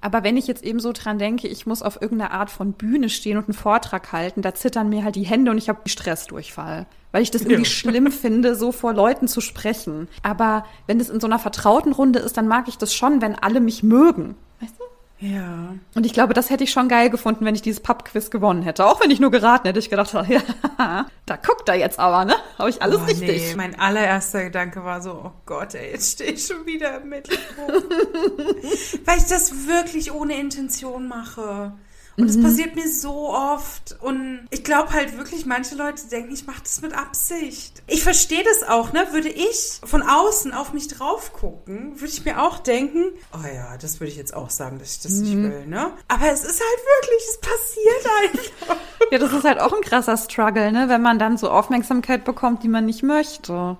[0.00, 3.08] Aber wenn ich jetzt eben so dran denke, ich muss auf irgendeine Art von Bühne
[3.08, 6.86] stehen und einen Vortrag halten, da zittern mir halt die Hände und ich habe Stressdurchfall.
[7.12, 7.66] Weil ich das irgendwie Ja.
[7.66, 10.08] schlimm finde, so vor Leuten zu sprechen.
[10.24, 13.36] Aber wenn es in so einer vertrauten Runde ist, dann mag ich das schon, wenn
[13.36, 14.34] alle mich mögen.
[14.60, 14.82] Weißt du?
[15.22, 15.76] Ja.
[15.94, 18.84] Und ich glaube, das hätte ich schon geil gefunden, wenn ich dieses Pub-Quiz gewonnen hätte.
[18.84, 19.78] Auch wenn ich nur geraten hätte.
[19.78, 22.34] Ich gedacht, ja, da guckt er jetzt aber, ne?
[22.58, 23.42] Habe ich alles oh, richtig.
[23.42, 23.54] Nee.
[23.54, 27.72] Mein allererster Gedanke war so, oh Gott, ey, jetzt stehe ich schon wieder im Mittelpunkt.
[29.06, 31.72] Weil ich das wirklich ohne Intention mache.
[32.16, 33.96] Und es passiert mir so oft.
[34.00, 37.82] Und ich glaube halt wirklich, manche Leute denken, ich mache das mit Absicht.
[37.86, 39.06] Ich verstehe das auch, ne?
[39.12, 43.76] Würde ich von außen auf mich drauf gucken, würde ich mir auch denken, oh ja,
[43.78, 45.92] das würde ich jetzt auch sagen, dass ich das nicht will, ne?
[46.08, 48.76] Aber es ist halt wirklich, es passiert einfach.
[49.10, 50.88] Ja, das ist halt auch ein krasser Struggle, ne?
[50.88, 53.76] Wenn man dann so Aufmerksamkeit bekommt, die man nicht möchte.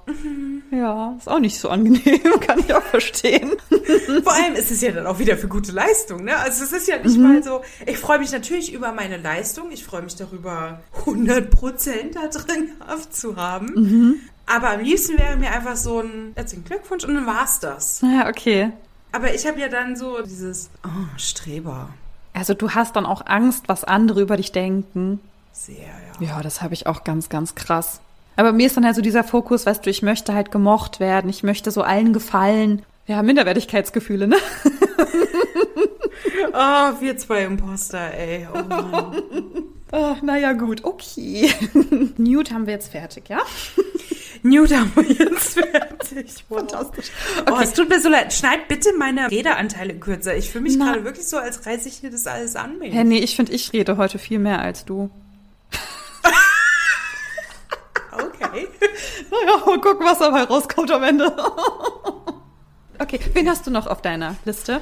[0.73, 3.51] Ja, ist auch nicht so angenehm, kann ich auch verstehen.
[4.25, 6.35] Vor allem ist es ja dann auch wieder für gute Leistung, ne?
[6.39, 9.85] Also es ist ja nicht mal so, ich freue mich natürlich über meine Leistung, ich
[9.85, 14.23] freue mich darüber, 100% da drin gehabt zu haben.
[14.47, 18.01] Aber am liebsten wäre mir einfach so ein herzlichen Glückwunsch und dann war's das.
[18.01, 18.73] Ja, okay.
[19.13, 21.91] Aber ich habe ja dann so dieses, oh, Streber.
[22.33, 25.21] Also du hast dann auch Angst, was andere über dich denken.
[25.53, 25.77] Sehr,
[26.21, 26.27] ja.
[26.27, 28.01] Ja, das habe ich auch ganz, ganz krass.
[28.37, 31.29] Aber mir ist dann halt so dieser Fokus, weißt du, ich möchte halt gemocht werden,
[31.29, 32.83] ich möchte so allen gefallen.
[33.07, 34.37] Ja, Minderwertigkeitsgefühle, ne?
[36.53, 36.55] Oh,
[37.01, 38.47] wir zwei Imposter, ey.
[38.53, 39.23] Oh Mann.
[39.95, 41.51] Oh, naja, gut, okay.
[42.17, 43.43] Newt haben wir jetzt fertig, ja?
[44.43, 46.45] Newt haben wir jetzt fertig.
[46.49, 46.61] Wow.
[46.61, 47.13] Fantastisch.
[47.51, 48.33] Oh, es tut mir so leid.
[48.33, 50.35] Schneid bitte meine Redeanteile kürzer.
[50.35, 52.81] Ich fühle mich gerade wirklich so, als reiße ich dir das alles an.
[52.81, 55.11] Hä, nee, ich finde, ich rede heute viel mehr als du.
[58.45, 58.69] Okay.
[59.31, 61.27] Naja, mal gucken, was dabei rauskommt am Ende.
[62.99, 64.81] okay, wen hast du noch auf deiner Liste?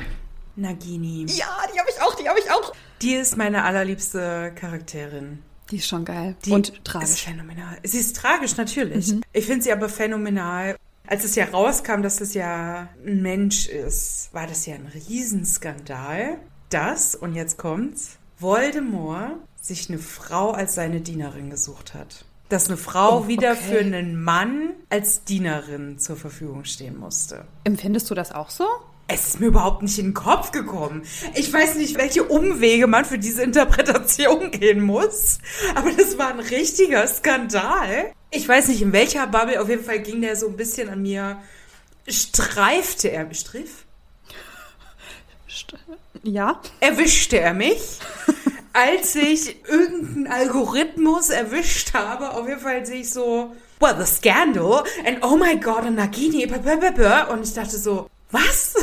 [0.57, 1.27] Nagini.
[1.29, 2.73] Ja, die habe ich auch, die habe ich auch.
[3.03, 5.43] Die ist meine allerliebste Charakterin.
[5.71, 6.37] Die ist schon geil.
[6.45, 7.25] Die und ist tragisch.
[7.25, 7.79] phänomenal.
[7.85, 9.15] Sie ist tragisch, natürlich.
[9.33, 10.77] Ich finde sie aber phänomenal.
[11.07, 16.39] Als es ja rauskam, dass es ja ein Mensch ist, war das ja ein Riesenskandal,
[16.69, 22.25] dass, und jetzt kommt's, Voldemort sich eine Frau als seine Dienerin gesucht hat.
[22.51, 23.61] Dass eine Frau Oh, wieder okay.
[23.73, 27.45] für einen Mann als Dienerin zur Verfügung stehen musste.
[27.65, 28.67] Empfindest du das auch so?
[29.13, 31.03] Es ist mir überhaupt nicht in den Kopf gekommen.
[31.35, 35.39] Ich weiß nicht, welche Umwege man für diese Interpretation gehen muss,
[35.75, 38.13] aber das war ein richtiger Skandal.
[38.31, 41.03] Ich weiß nicht, in welcher Bubble, auf jeden Fall ging der so ein bisschen an
[41.03, 41.39] mir,
[42.09, 43.85] streifte er mich, streif?
[45.49, 45.75] St-
[46.23, 46.61] Ja.
[46.81, 47.99] Erwischte er mich,
[48.73, 52.31] als ich irgendeinen Algorithmus erwischt habe.
[52.31, 56.45] Auf jeden Fall sehe ich so, well, the scandal, and oh my god, a Nagini,
[56.45, 58.75] und ich dachte so, was?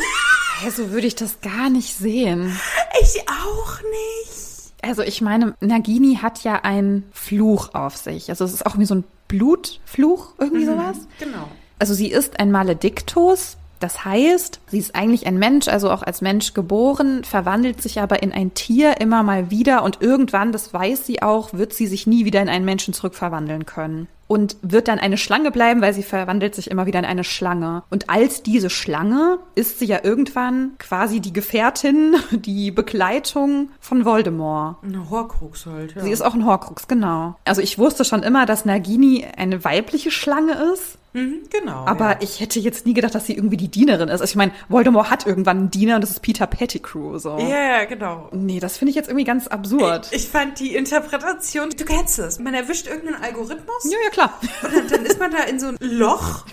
[0.60, 2.60] Hä, so würde ich das gar nicht sehen.
[3.02, 4.74] Ich auch nicht.
[4.82, 8.30] Also ich meine, Nagini hat ja einen Fluch auf sich.
[8.30, 10.98] Also es ist auch wie so ein Blutfluch, irgendwie sowas.
[11.20, 11.48] Genau.
[11.80, 13.58] Also sie ist ein Malediktus.
[13.80, 18.24] Das heißt, sie ist eigentlich ein Mensch, also auch als Mensch geboren, verwandelt sich aber
[18.24, 22.08] in ein Tier immer mal wieder und irgendwann, das weiß sie auch, wird sie sich
[22.08, 24.08] nie wieder in einen Menschen zurückverwandeln können.
[24.30, 27.84] Und wird dann eine Schlange bleiben, weil sie verwandelt sich immer wieder in eine Schlange.
[27.90, 34.84] Und als diese Schlange ist sie ja irgendwann quasi die Gefährtin, die Begleitung von Voldemort.
[34.84, 36.02] Eine Horcrux halt, ja.
[36.02, 37.36] Sie ist auch ein Horcrux, genau.
[37.46, 40.98] Also ich wusste schon immer, dass Nagini eine weibliche Schlange ist.
[41.18, 41.86] Mhm, genau.
[41.86, 42.18] Aber ja.
[42.22, 44.22] ich hätte jetzt nie gedacht, dass sie irgendwie die Dienerin ist.
[44.22, 47.18] Also ich meine, Voldemort hat irgendwann einen Diener und das ist Peter Pettigrew.
[47.18, 47.40] So.
[47.40, 48.30] Ja, ja, genau.
[48.32, 50.10] Nee, das finde ich jetzt irgendwie ganz absurd.
[50.12, 54.40] Ich fand die Interpretation, du kennst es, man erwischt irgendeinen Algorithmus ja, ja, klar.
[54.64, 56.46] und dann, dann ist man da in so ein Loch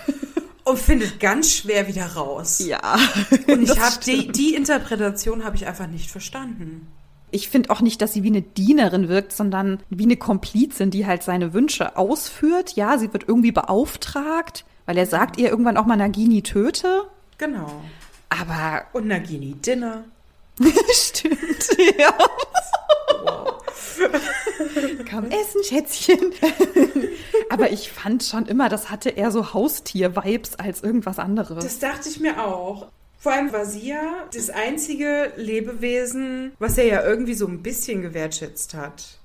[0.63, 2.59] und findet ganz schwer wieder raus.
[2.65, 2.97] Ja.
[3.47, 6.87] Und ich habe die, die Interpretation habe ich einfach nicht verstanden.
[7.31, 11.05] Ich finde auch nicht, dass sie wie eine Dienerin wirkt, sondern wie eine Komplizin, die
[11.05, 12.75] halt seine Wünsche ausführt.
[12.75, 17.03] Ja, sie wird irgendwie beauftragt, weil er sagt ihr irgendwann auch mal, Nagini töte.
[17.37, 17.81] Genau.
[18.29, 20.05] Aber Und Nagini Dinner.
[20.93, 22.13] stimmt, ja.
[25.09, 26.33] Komm, essen, Schätzchen.
[27.49, 31.63] Aber ich fand schon immer, das hatte eher so Haustier-Vibes als irgendwas anderes.
[31.63, 32.87] Das dachte ich mir auch.
[33.25, 38.03] Vor allem war sie ja das einzige Lebewesen, was er ja irgendwie so ein bisschen
[38.03, 39.17] gewertschätzt hat.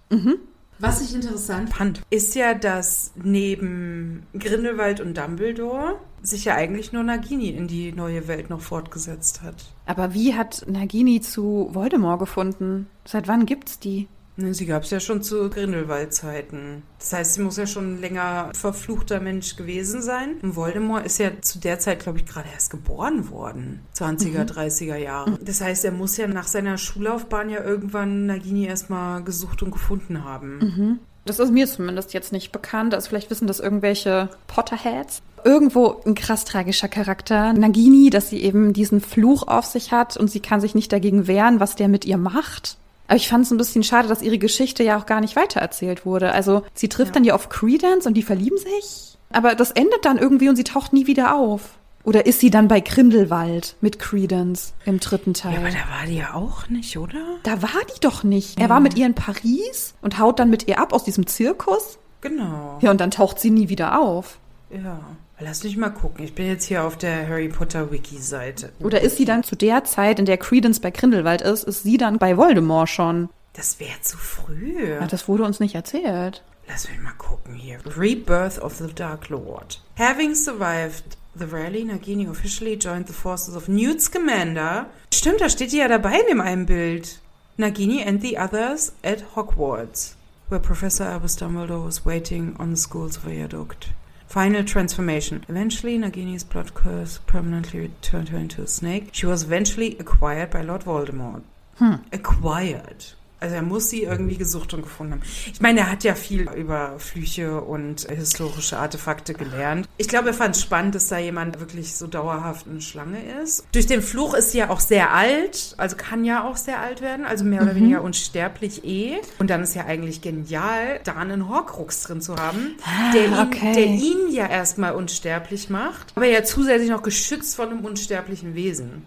[0.79, 7.03] Was ich interessant fand, ist ja, dass neben Grindelwald und Dumbledore sich ja eigentlich nur
[7.03, 9.57] Nagini in die neue Welt noch fortgesetzt hat.
[9.85, 12.87] Aber wie hat Nagini zu Voldemort gefunden?
[13.05, 14.09] Seit wann gibt's die?
[14.53, 16.83] Sie gab es ja schon zu Grindelwald-Zeiten.
[16.99, 20.37] Das heißt, sie muss ja schon ein länger verfluchter Mensch gewesen sein.
[20.43, 23.81] Und Voldemort ist ja zu der Zeit, glaube ich, gerade erst geboren worden.
[23.97, 25.39] 20er, 30er Jahre.
[25.43, 30.25] Das heißt, er muss ja nach seiner Schullaufbahn ja irgendwann Nagini erstmal gesucht und gefunden
[30.25, 30.99] haben.
[31.25, 32.95] Das ist mir zumindest jetzt nicht bekannt.
[32.95, 35.23] Also vielleicht wissen das irgendwelche Potterheads.
[35.45, 37.53] Irgendwo ein krass tragischer Charakter.
[37.53, 41.27] Nagini, dass sie eben diesen Fluch auf sich hat und sie kann sich nicht dagegen
[41.27, 42.79] wehren, was der mit ihr macht.
[43.11, 46.07] Aber ich fand es ein bisschen schade, dass ihre Geschichte ja auch gar nicht weitererzählt
[46.07, 46.31] wurde.
[46.31, 47.15] Also sie trifft Ja.
[47.15, 49.19] dann ja auf Credence und die verlieben sich.
[49.33, 51.71] Aber das endet dann irgendwie und sie taucht nie wieder auf.
[52.05, 55.55] Oder ist sie dann bei Grindelwald mit Credence im dritten Teil?
[55.55, 57.19] Ja, aber da war die ja auch nicht, oder?
[57.43, 58.61] Da war die doch nicht.
[58.61, 61.99] Er war mit ihr in Paris und haut dann mit ihr ab aus diesem Zirkus.
[62.21, 62.79] Genau.
[62.81, 64.39] Ja, und dann taucht sie nie wieder auf.
[64.71, 65.01] Ja.
[65.43, 66.25] Lass mich mal gucken.
[66.25, 68.73] Ich bin jetzt hier auf der Harry Potter Wiki-Seite.
[68.79, 71.97] Oder ist sie dann zu der Zeit, in der Credence bei Grindelwald ist, ist sie
[71.97, 73.31] dann bei Voldemort schon?
[73.55, 74.91] Das wäre zu früh.
[74.91, 76.43] Ja, das wurde uns nicht erzählt.
[76.69, 77.79] Lass mich mal gucken hier.
[77.97, 79.81] Rebirth of the Dark Lord.
[79.99, 84.87] Having survived the rally, Nagini officially joined the forces of Newt Scamander.
[85.13, 87.19] Stimmt, da steht die ja dabei in dem einen Bild.
[87.57, 90.15] Nagini and the others at Hogwarts,
[90.49, 93.89] where Professor Albus Dumbledore was waiting on the school's viaduct.
[94.31, 95.45] Final transformation.
[95.49, 99.09] Eventually, Nagini's blood curse permanently turned her into a snake.
[99.11, 101.43] She was eventually acquired by Lord Voldemort.
[101.79, 101.95] Hmm.
[102.13, 103.07] Acquired.
[103.41, 105.23] Also er muss sie irgendwie gesucht und gefunden haben.
[105.53, 109.89] Ich meine, er hat ja viel über Flüche und historische Artefakte gelernt.
[109.97, 113.65] Ich glaube, er fand es spannend, dass da jemand wirklich so dauerhaft eine Schlange ist.
[113.73, 117.01] Durch den Fluch ist sie ja auch sehr alt, also kann ja auch sehr alt
[117.01, 117.77] werden, also mehr oder mhm.
[117.77, 119.17] weniger unsterblich eh.
[119.39, 123.39] Und dann ist ja eigentlich genial, da einen Horcrux drin zu haben, ah, der, ihn,
[123.39, 123.73] okay.
[123.73, 129.07] der ihn ja erstmal unsterblich macht, aber ja zusätzlich noch geschützt von einem unsterblichen Wesen.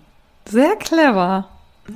[0.49, 1.49] Sehr clever.
[1.87, 1.95] Ja.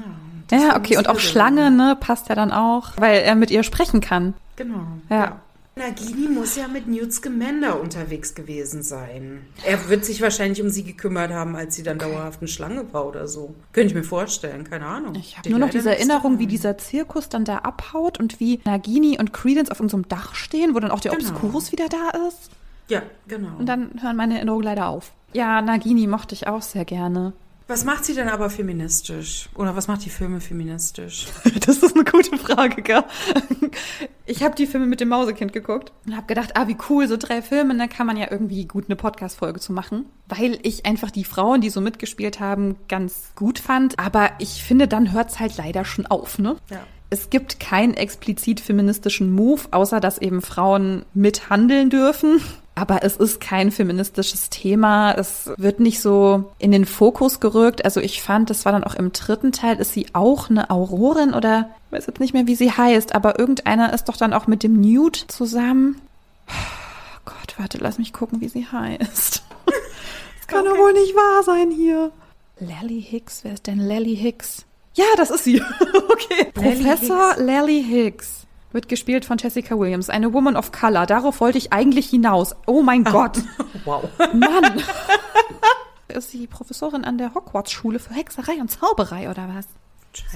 [0.51, 0.97] Ja, okay.
[0.97, 4.33] Und auch Schlange, ne, passt ja dann auch, weil er mit ihr sprechen kann.
[4.55, 4.85] Genau.
[5.09, 5.17] Ja.
[5.17, 5.41] ja.
[5.77, 9.45] Nagini muss ja mit Newt Scamander unterwegs gewesen sein.
[9.63, 12.11] Er wird sich wahrscheinlich um sie gekümmert haben, als sie dann okay.
[12.11, 13.53] dauerhaft eine Schlange war oder so.
[13.73, 15.15] Könnte ich mir vorstellen, keine Ahnung.
[15.15, 19.19] Ich habe nur noch diese Erinnerung, wie dieser Zirkus dann da abhaut und wie Nagini
[19.19, 21.29] und Credence auf unserem Dach stehen, wo dann auch der genau.
[21.29, 22.49] Obscurus wieder da ist.
[22.89, 23.57] Ja, genau.
[23.59, 25.11] Und dann hören meine Erinnerungen leider auf.
[25.33, 27.33] Ja, Nagini mochte ich auch sehr gerne.
[27.67, 29.49] Was macht sie denn aber feministisch?
[29.53, 31.27] Oder was macht die Filme feministisch?
[31.65, 33.03] Das ist eine gute Frage, gell?
[34.25, 37.17] Ich habe die Filme mit dem Mausekind geguckt und habe gedacht, ah, wie cool, so
[37.17, 40.05] drei Filme, da kann man ja irgendwie gut eine Podcast-Folge zu machen.
[40.29, 43.99] Weil ich einfach die Frauen, die so mitgespielt haben, ganz gut fand.
[43.99, 46.55] Aber ich finde, dann hört's halt leider schon auf, ne?
[46.69, 46.85] Ja.
[47.09, 52.41] Es gibt keinen explizit feministischen Move, außer dass eben Frauen mithandeln dürfen.
[52.77, 55.11] Aber es ist kein feministisches Thema.
[55.13, 57.83] Es wird nicht so in den Fokus gerückt.
[57.83, 61.33] Also ich fand, das war dann auch im dritten Teil, ist sie auch eine Aurorin
[61.33, 64.45] oder ich weiß jetzt nicht mehr, wie sie heißt, aber irgendeiner ist doch dann auch
[64.45, 65.99] mit dem Nude zusammen.
[66.47, 66.51] Oh
[67.25, 69.43] Gott, warte, lass mich gucken, wie sie heißt.
[70.39, 70.77] Das kann okay.
[70.77, 72.09] doch wohl nicht wahr sein hier.
[72.61, 74.65] Lally Hicks, wer ist denn Lally Hicks?
[74.93, 75.61] Ja, das ist sie.
[76.09, 76.51] okay.
[76.55, 77.41] Lally Professor Hicks.
[77.41, 78.46] Lally Hicks.
[78.71, 81.05] Wird gespielt von Jessica Williams, eine Woman of Color.
[81.05, 82.55] Darauf wollte ich eigentlich hinaus.
[82.65, 83.11] Oh mein ah.
[83.11, 83.41] Gott.
[83.85, 84.03] Wow.
[84.33, 84.83] Mann.
[86.09, 89.67] Ist sie Professorin an der Hogwarts-Schule für Hexerei und Zauberei oder was?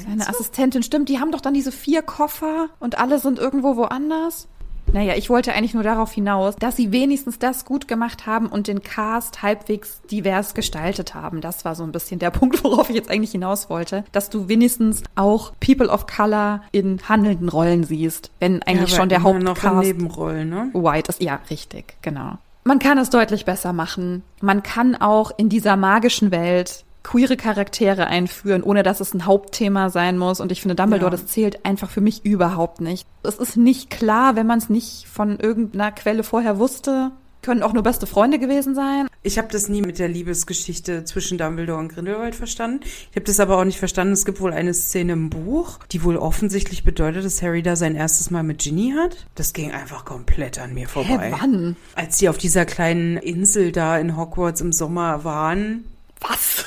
[0.06, 1.10] Seine Assistentin, stimmt.
[1.10, 4.48] Die haben doch dann diese vier Koffer und alle sind irgendwo woanders.
[4.94, 8.68] Naja, ich wollte eigentlich nur darauf hinaus, dass sie wenigstens das gut gemacht haben und
[8.68, 11.40] den Cast halbwegs divers gestaltet haben.
[11.40, 14.04] Das war so ein bisschen der Punkt, worauf ich jetzt eigentlich hinaus wollte.
[14.12, 19.10] Dass du wenigstens auch People of Color in handelnden Rollen siehst, wenn eigentlich ja, schon
[19.10, 20.70] der Hauptcast noch Nebenrollen, ne?
[20.74, 21.22] White ist.
[21.22, 22.38] Ja, richtig, genau.
[22.64, 24.24] Man kann es deutlich besser machen.
[24.40, 29.90] Man kann auch in dieser magischen Welt queere Charaktere einführen, ohne dass es ein Hauptthema
[29.90, 30.40] sein muss.
[30.40, 31.18] Und ich finde, Dumbledore, ja.
[31.18, 33.08] das zählt einfach für mich überhaupt nicht.
[33.24, 37.12] Es ist nicht klar, wenn man es nicht von irgendeiner Quelle vorher wusste.
[37.42, 39.08] Können auch nur beste Freunde gewesen sein.
[39.24, 42.82] Ich habe das nie mit der Liebesgeschichte zwischen Dumbledore und Grindelwald verstanden.
[42.84, 44.14] Ich habe das aber auch nicht verstanden.
[44.14, 47.96] Es gibt wohl eine Szene im Buch, die wohl offensichtlich bedeutet, dass Harry da sein
[47.96, 49.26] erstes Mal mit Ginny hat.
[49.34, 51.32] Das ging einfach komplett an mir vorbei.
[51.32, 51.76] Hä, wann?
[51.96, 55.86] Als sie auf dieser kleinen Insel da in Hogwarts im Sommer waren.
[56.20, 56.66] Was?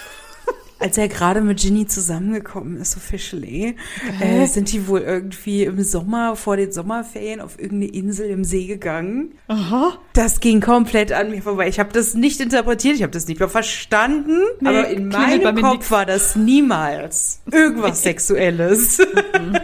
[0.85, 3.75] Als er gerade mit Ginny zusammengekommen ist, officially,
[4.21, 8.67] äh, sind die wohl irgendwie im Sommer vor den Sommerferien auf irgendeine Insel im See
[8.67, 9.33] gegangen.
[9.49, 9.97] Aha.
[10.13, 11.69] Das ging komplett an mir vorbei.
[11.69, 15.63] Ich habe das nicht interpretiert, ich habe das nicht mehr verstanden, nee, aber in meinem
[15.63, 18.99] Kopf war das niemals irgendwas Sexuelles.
[18.99, 19.59] Mhm.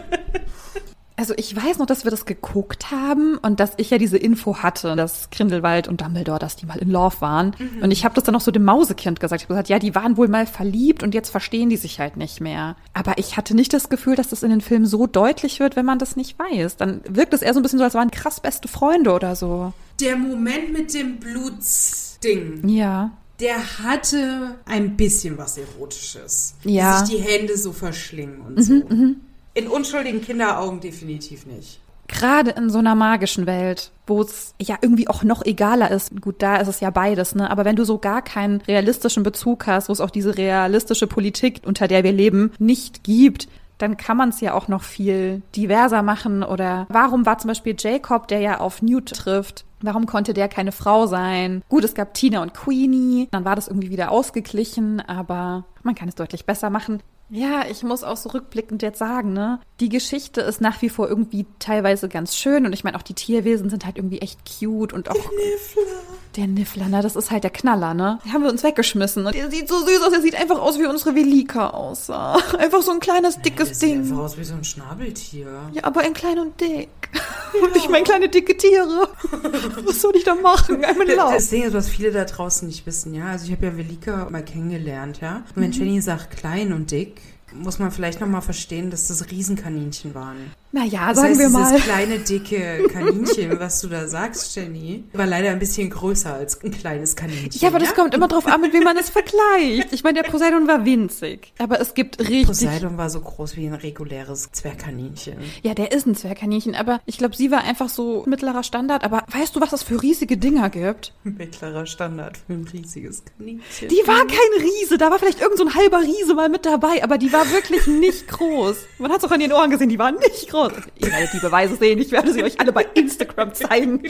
[1.21, 4.63] Also ich weiß noch, dass wir das geguckt haben und dass ich ja diese Info
[4.63, 7.55] hatte, dass Grindelwald und Dumbledore, dass die mal in Love waren.
[7.59, 7.83] Mhm.
[7.83, 9.43] Und ich habe das dann noch so dem Mausekind gesagt.
[9.43, 12.17] Ich habe gesagt, ja, die waren wohl mal verliebt und jetzt verstehen die sich halt
[12.17, 12.75] nicht mehr.
[12.95, 15.85] Aber ich hatte nicht das Gefühl, dass das in den Filmen so deutlich wird, wenn
[15.85, 16.79] man das nicht weiß.
[16.79, 19.75] Dann wirkt es eher so ein bisschen so, als waren krass beste Freunde oder so.
[20.01, 22.67] Der Moment mit dem Blutsding.
[22.67, 23.11] Ja
[23.41, 26.57] der hatte ein bisschen was Erotisches.
[26.63, 26.99] Ja.
[26.99, 28.75] Sich die Hände so verschlingen und mhm, so.
[28.75, 29.17] Mhm.
[29.55, 31.81] In unschuldigen Kinderaugen definitiv nicht.
[32.09, 36.21] Gerade in so einer magischen Welt, wo es ja irgendwie auch noch egaler ist.
[36.21, 37.51] Gut, da ist es ja beides, ne?
[37.51, 41.63] Aber wenn du so gar keinen realistischen Bezug hast, wo es auch diese realistische Politik,
[41.65, 43.49] unter der wir leben, nicht gibt,
[43.79, 46.43] dann kann man es ja auch noch viel diverser machen.
[46.43, 50.73] Oder warum war zum Beispiel Jacob, der ja auf Newt trifft, Warum konnte der keine
[50.73, 51.63] Frau sein?
[51.69, 56.09] Gut, es gab Tina und Queenie, dann war das irgendwie wieder ausgeglichen, aber man kann
[56.09, 57.03] es deutlich besser machen.
[57.31, 59.61] Ja, ich muss auch so rückblickend jetzt sagen, ne?
[59.79, 63.15] Die Geschichte ist nach wie vor irgendwie teilweise ganz schön und ich meine auch die
[63.15, 65.15] Tierwesen sind halt irgendwie echt cute und auch.
[65.15, 66.10] Der Niffler.
[66.37, 67.03] Der Niffler, ne?
[67.03, 68.21] Das ist halt der Knaller, ne?
[68.25, 70.79] Den haben wir uns weggeschmissen und der sieht so süß aus, der sieht einfach aus
[70.79, 72.39] wie unsere Velika aussah.
[72.59, 74.05] Einfach so ein kleines, dickes nee, Ding.
[74.05, 75.71] Sieht einfach aus wie so ein Schnabeltier.
[75.73, 76.89] Ja, aber ein klein und dick.
[77.13, 77.21] Ja.
[77.63, 79.09] Und ich meine kleine dicke Tiere.
[79.85, 80.85] was soll ich da machen?
[80.85, 81.35] Einmal Lauf.
[81.35, 83.27] Das Ding ist, was viele da draußen nicht wissen, ja.
[83.27, 85.43] Also ich habe ja Velika mal kennengelernt, ja.
[85.57, 85.75] Und wenn mhm.
[85.75, 87.21] Jenny sagt klein und dick,
[87.53, 90.53] muss man vielleicht noch mal verstehen, dass das Riesenkaninchen waren.
[90.73, 91.81] Naja, Das sagen heißt, wir dieses mal.
[91.81, 96.71] kleine, dicke Kaninchen, was du da sagst, Jenny, war leider ein bisschen größer als ein
[96.71, 97.51] kleines Kaninchen.
[97.61, 99.93] Ja, aber das kommt immer drauf an, mit wem man es vergleicht.
[99.93, 101.53] Ich meine, der Poseidon war winzig.
[101.59, 102.47] Aber es gibt richtig.
[102.47, 105.39] Poseidon war so groß wie ein reguläres Zwergkaninchen.
[105.63, 109.03] Ja, der ist ein Zwergkaninchen, aber ich glaube, sie war einfach so mittlerer Standard.
[109.03, 111.13] Aber weißt du, was es für riesige Dinger gibt?
[111.25, 113.89] Mittlerer Standard für ein riesiges Kaninchen.
[113.89, 117.03] Die war kein Riese, da war vielleicht irgend so ein halber Riese mal mit dabei,
[117.03, 118.77] aber die war wirklich nicht groß.
[118.99, 120.60] Man hat es auch an den Ohren gesehen, die war nicht groß.
[120.69, 124.03] Ihr werdet die Beweise sehen, ich werde sie euch alle bei Instagram zeigen.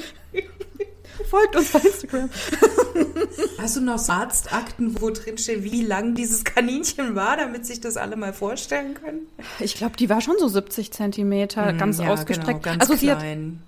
[1.29, 2.31] Folgt uns bei Instagram.
[3.59, 7.97] Hast du noch Arztakten, wo drin steht, wie lang dieses Kaninchen war, damit sich das
[7.97, 9.27] alle mal vorstellen können?
[9.59, 12.63] Ich glaube, die war schon so 70 Zentimeter, ganz Hm, ja, ausgestreckt.
[12.63, 13.63] Genau, ganz also sie hat, klein.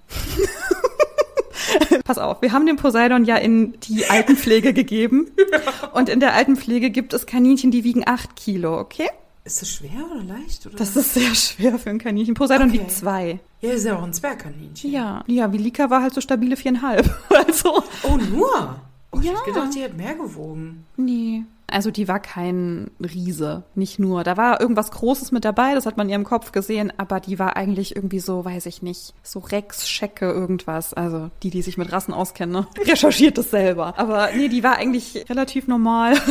[2.05, 5.31] pass auf, wir haben den Poseidon ja in die Altenpflege gegeben.
[5.93, 9.09] Und in der Altenpflege gibt es Kaninchen, die wiegen 8 Kilo, okay?
[9.45, 10.65] Ist das schwer oder leicht?
[10.67, 10.77] Oder?
[10.77, 12.35] Das ist sehr schwer für ein Kaninchen.
[12.35, 12.79] Poseidon Okay.
[12.81, 13.41] wiegt zwei.
[13.61, 14.91] ja, ist ja auch ein Zwergkaninchen.
[14.93, 17.11] Ja, ja, Vilika war halt so stabile viereinhalb.
[17.29, 18.77] Also, Oh, nur?
[19.11, 19.33] Oh, ich Ja.
[19.33, 20.85] hätte gedacht, die hat mehr gewogen.
[20.97, 21.43] nee.
[21.73, 24.23] Also die war kein Riese, nicht nur.
[24.25, 27.39] Da war irgendwas Großes mit dabei, das hat man in ihrem Kopf gesehen, aber die
[27.39, 30.95] war eigentlich irgendwie so, weiß ich nicht, so Rex, Schecke, irgendwas.
[30.95, 32.67] Also die, die sich mit Rassen auskennen, ne?
[32.87, 33.99] recherchiert das selber.
[33.99, 36.15] Aber nee, die war eigentlich relativ normal.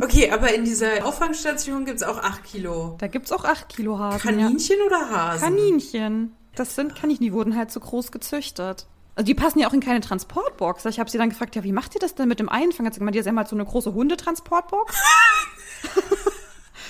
[0.00, 2.94] Okay, aber in dieser Auffangstation gibt es auch 8 Kilo.
[2.98, 4.20] Da gibt's auch 8 Kilo Hasen.
[4.20, 5.10] Kaninchen oder Ja.
[5.32, 5.40] Hasen?
[5.42, 6.32] Kaninchen.
[6.54, 8.86] Das sind Kaninchen, die wurden halt so groß gezüchtet.
[9.18, 10.84] Also die passen ja auch in keine Transportbox.
[10.84, 12.86] Ich habe sie dann gefragt, ja, wie macht ihr das denn mit dem Einfang?
[12.86, 14.94] Hat sie gemeint, ihr habt halt so eine große Hundetransportbox.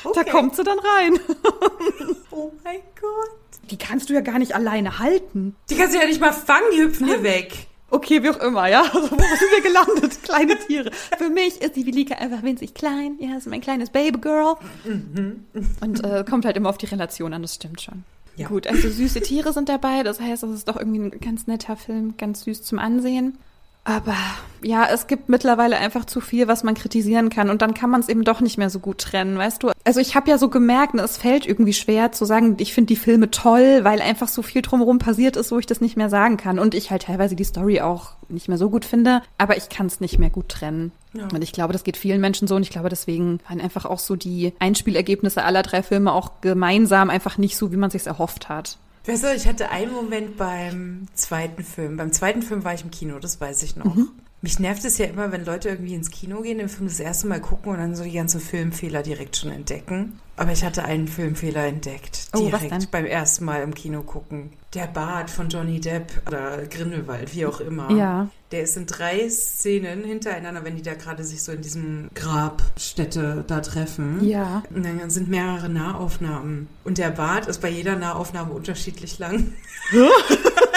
[0.04, 0.30] Da Okay.
[0.30, 1.18] kommt sie dann rein.
[2.30, 3.70] Oh mein Gott.
[3.70, 5.56] Die kannst du ja gar nicht alleine halten.
[5.70, 7.66] Die kannst du ja nicht mal fangen, die hüpfen hier weg.
[7.90, 8.82] Okay, wie auch immer, ja.
[8.92, 10.22] Also, wo sind wir gelandet?
[10.22, 10.90] Kleine Tiere.
[11.16, 13.16] Für mich ist die Velika einfach winzig klein.
[13.18, 14.54] Ja, ist mein kleines Babygirl.
[14.84, 18.04] Und äh, kommt halt immer auf die Relation an, das stimmt schon.
[18.38, 18.46] Ja.
[18.46, 20.04] Gut, also süße Tiere sind dabei.
[20.04, 23.36] Das heißt, das ist doch irgendwie ein ganz netter Film, ganz süß zum Ansehen.
[23.82, 24.14] Aber
[24.62, 27.48] ja, es gibt mittlerweile einfach zu viel, was man kritisieren kann.
[27.48, 29.70] Und dann kann man es eben doch nicht mehr so gut trennen, weißt du?
[29.82, 32.88] Also ich habe ja so gemerkt, ne, es fällt irgendwie schwer zu sagen, ich finde
[32.88, 36.10] die Filme toll, weil einfach so viel drumherum passiert ist, wo ich das nicht mehr
[36.10, 36.58] sagen kann.
[36.58, 39.22] Und ich halt teilweise die Story auch nicht mehr so gut finde.
[39.38, 40.92] Aber ich kann es nicht mehr gut trennen.
[41.12, 41.28] Ja.
[41.32, 42.56] Und ich glaube, das geht vielen Menschen so.
[42.56, 47.10] Und ich glaube, deswegen waren einfach auch so die Einspielergebnisse aller drei Filme auch gemeinsam
[47.10, 48.78] einfach nicht so, wie man sich erhofft hat.
[49.06, 51.96] Weißt du, ich hatte einen Moment beim zweiten Film.
[51.96, 53.94] Beim zweiten Film war ich im Kino, das weiß ich noch.
[53.94, 54.10] Mhm.
[54.40, 57.26] Mich nervt es ja immer, wenn Leute irgendwie ins Kino gehen, den Film das erste
[57.26, 60.20] Mal gucken und dann so die ganzen Filmfehler direkt schon entdecken.
[60.36, 62.28] Aber ich hatte einen Filmfehler entdeckt.
[62.32, 62.86] Oh, Direkt denn?
[62.92, 64.52] beim ersten Mal im Kino gucken.
[64.72, 67.90] Der Bart von Johnny Depp oder Grindelwald, wie auch immer.
[67.90, 68.28] Ja.
[68.52, 73.44] Der ist in drei Szenen hintereinander, wenn die da gerade sich so in diesem Grabstätte
[73.48, 74.24] da treffen.
[74.24, 74.62] Ja.
[74.72, 76.68] Und dann sind mehrere Nahaufnahmen.
[76.84, 79.52] Und der Bart ist bei jeder Nahaufnahme unterschiedlich lang.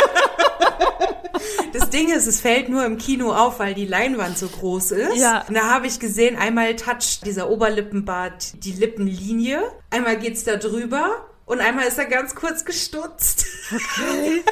[1.74, 5.16] Das Ding ist, es fällt nur im Kino auf, weil die Leinwand so groß ist.
[5.16, 5.46] Ja.
[5.48, 11.26] Und da habe ich gesehen, einmal toucht dieser Oberlippenbart die Lippenlinie, einmal geht's da drüber
[11.46, 13.46] und einmal ist er ganz kurz gestutzt.
[13.74, 14.44] Okay.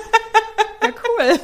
[0.82, 1.40] Ja, cool.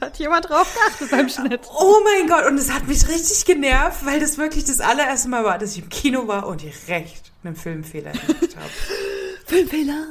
[0.00, 1.62] Hat jemand drauf geachtet beim Schnitt.
[1.78, 5.44] Oh mein Gott, und es hat mich richtig genervt, weil das wirklich das allererste Mal
[5.44, 8.68] war, dass ich im Kino war und direkt einen Filmfehler entdeckt habe.
[9.46, 10.06] Filmfehler.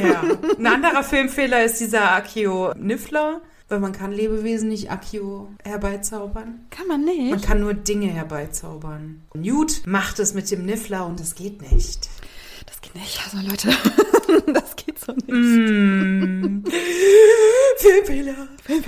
[0.00, 0.22] Ja.
[0.58, 3.40] Ein anderer Filmfehler ist dieser Akio Niffler,
[3.72, 6.66] weil man kann Lebewesen nicht Akio herbeizaubern.
[6.70, 7.30] Kann man nicht.
[7.30, 9.22] Man kann nur Dinge herbeizaubern.
[9.34, 12.10] Newt macht es mit dem Niffler und das geht nicht.
[12.66, 13.18] Das geht nicht.
[13.24, 13.70] Also Leute,
[14.52, 15.26] das geht so nicht.
[15.30, 16.64] Mm.
[17.78, 18.48] Filmfehler.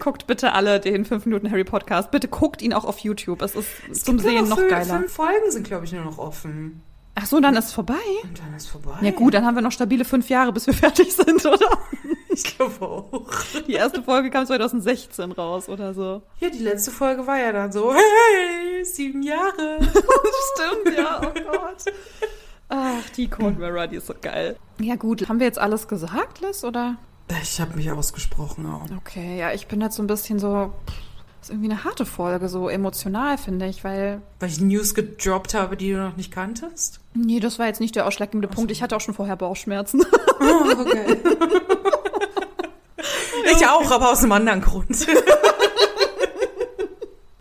[0.00, 2.10] Guckt bitte alle den 5 Minuten Harry Podcast.
[2.10, 3.42] Bitte guckt ihn auch auf YouTube.
[3.42, 3.68] Es ist
[4.04, 4.98] zum Gibt nur Sehen noch fünf- geiler.
[4.98, 6.82] Fünf Folgen sind, glaube ich, nur noch offen.
[7.14, 7.94] Ach so, dann ist es vorbei.
[8.22, 8.96] Und dann ist vorbei.
[9.02, 11.78] Ja gut, dann haben wir noch stabile fünf Jahre, bis wir fertig sind, oder?
[12.28, 13.32] Ich glaube auch.
[13.66, 16.22] Die erste Folge kam 2016 raus oder so.
[16.38, 19.78] Ja, die letzte Folge war ja dann so, hey, sieben Jahre.
[19.82, 21.84] Stimmt, ja, oh Gott.
[22.68, 24.56] Ach, die Cold Mirror, die ist so geil.
[24.78, 26.96] Ja gut, haben wir jetzt alles gesagt, Liz, oder?
[27.42, 28.86] Ich habe mich ausgesprochen auch.
[28.98, 30.72] Okay, ja, ich bin jetzt so ein bisschen so...
[31.40, 34.20] Das ist irgendwie eine harte Folge, so emotional, finde ich, weil...
[34.40, 37.00] Weil ich News gedroppt habe, die du noch nicht kanntest.
[37.14, 38.70] Nee, das war jetzt nicht der ausschlaggebende Punkt.
[38.70, 40.04] Ich hatte auch schon vorher Bauchschmerzen.
[40.42, 41.18] Oh, okay.
[43.52, 45.06] ich auch, aber aus einem anderen Grund.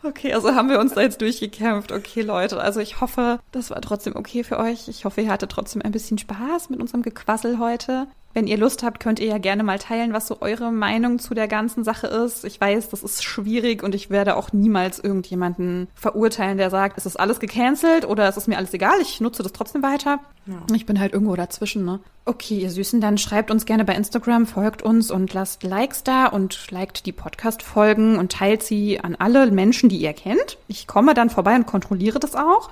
[0.02, 1.92] Okay, also haben wir uns da jetzt durchgekämpft.
[1.92, 4.88] Okay, Leute, also ich hoffe, das war trotzdem okay für euch.
[4.88, 8.08] Ich hoffe, ihr hattet trotzdem ein bisschen Spaß mit unserem Gequassel heute.
[8.34, 11.34] Wenn ihr Lust habt, könnt ihr ja gerne mal teilen, was so eure Meinung zu
[11.34, 12.46] der ganzen Sache ist.
[12.46, 17.08] Ich weiß, das ist schwierig und ich werde auch niemals irgendjemanden verurteilen, der sagt, es
[17.08, 20.20] ist alles gecancelt oder es ist mir alles egal, ich nutze das trotzdem weiter.
[20.46, 20.62] Ja.
[20.76, 22.00] Ich bin halt irgendwo dazwischen, ne?
[22.26, 26.28] Okay, ihr Süßen, dann schreibt uns gerne bei Instagram, folgt uns und lasst Likes da
[26.28, 30.58] und liked die Podcast-Folgen und teilt sie an alle Menschen, die ihr kennt.
[30.68, 32.70] Ich komme dann vorbei und kontrolliere das auch.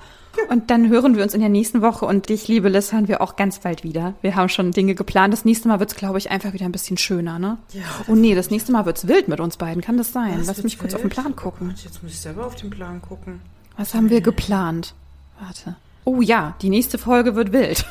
[0.48, 3.20] Und dann hören wir uns in der nächsten Woche und dich, liebe Liz, hören wir
[3.20, 4.14] auch ganz bald wieder.
[4.22, 5.32] Wir haben schon Dinge geplant.
[5.32, 7.58] Das nächste Mal wird es, glaube ich, einfach wieder ein bisschen schöner, ne?
[7.72, 7.82] Ja.
[8.06, 9.82] Oh nee, das nächste Mal wird es wild mit uns beiden.
[9.82, 10.42] Kann das sein?
[10.46, 11.74] Lass mich kurz auf den Plan gucken.
[11.74, 13.40] Oh jetzt muss ich selber auf den Plan gucken.
[13.76, 14.94] Was haben wir geplant?
[15.40, 15.76] Warte.
[16.04, 17.84] Oh ja, die nächste Folge wird wild.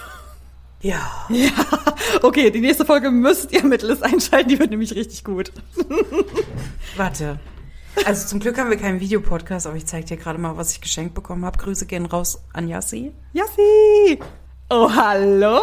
[0.82, 1.00] Ja.
[1.30, 1.52] Ja.
[2.22, 4.50] Okay, die nächste Folge müsst ihr mit Liz einschalten.
[4.50, 5.52] Die wird nämlich richtig gut.
[6.96, 7.40] Warte.
[8.06, 10.82] Also zum Glück haben wir keinen Videopodcast, aber ich zeige dir gerade mal, was ich
[10.82, 11.58] geschenkt bekommen habe.
[11.58, 13.14] Grüße gehen raus an Yassi.
[13.34, 14.20] Yassi!
[14.70, 15.62] Oh, hallo!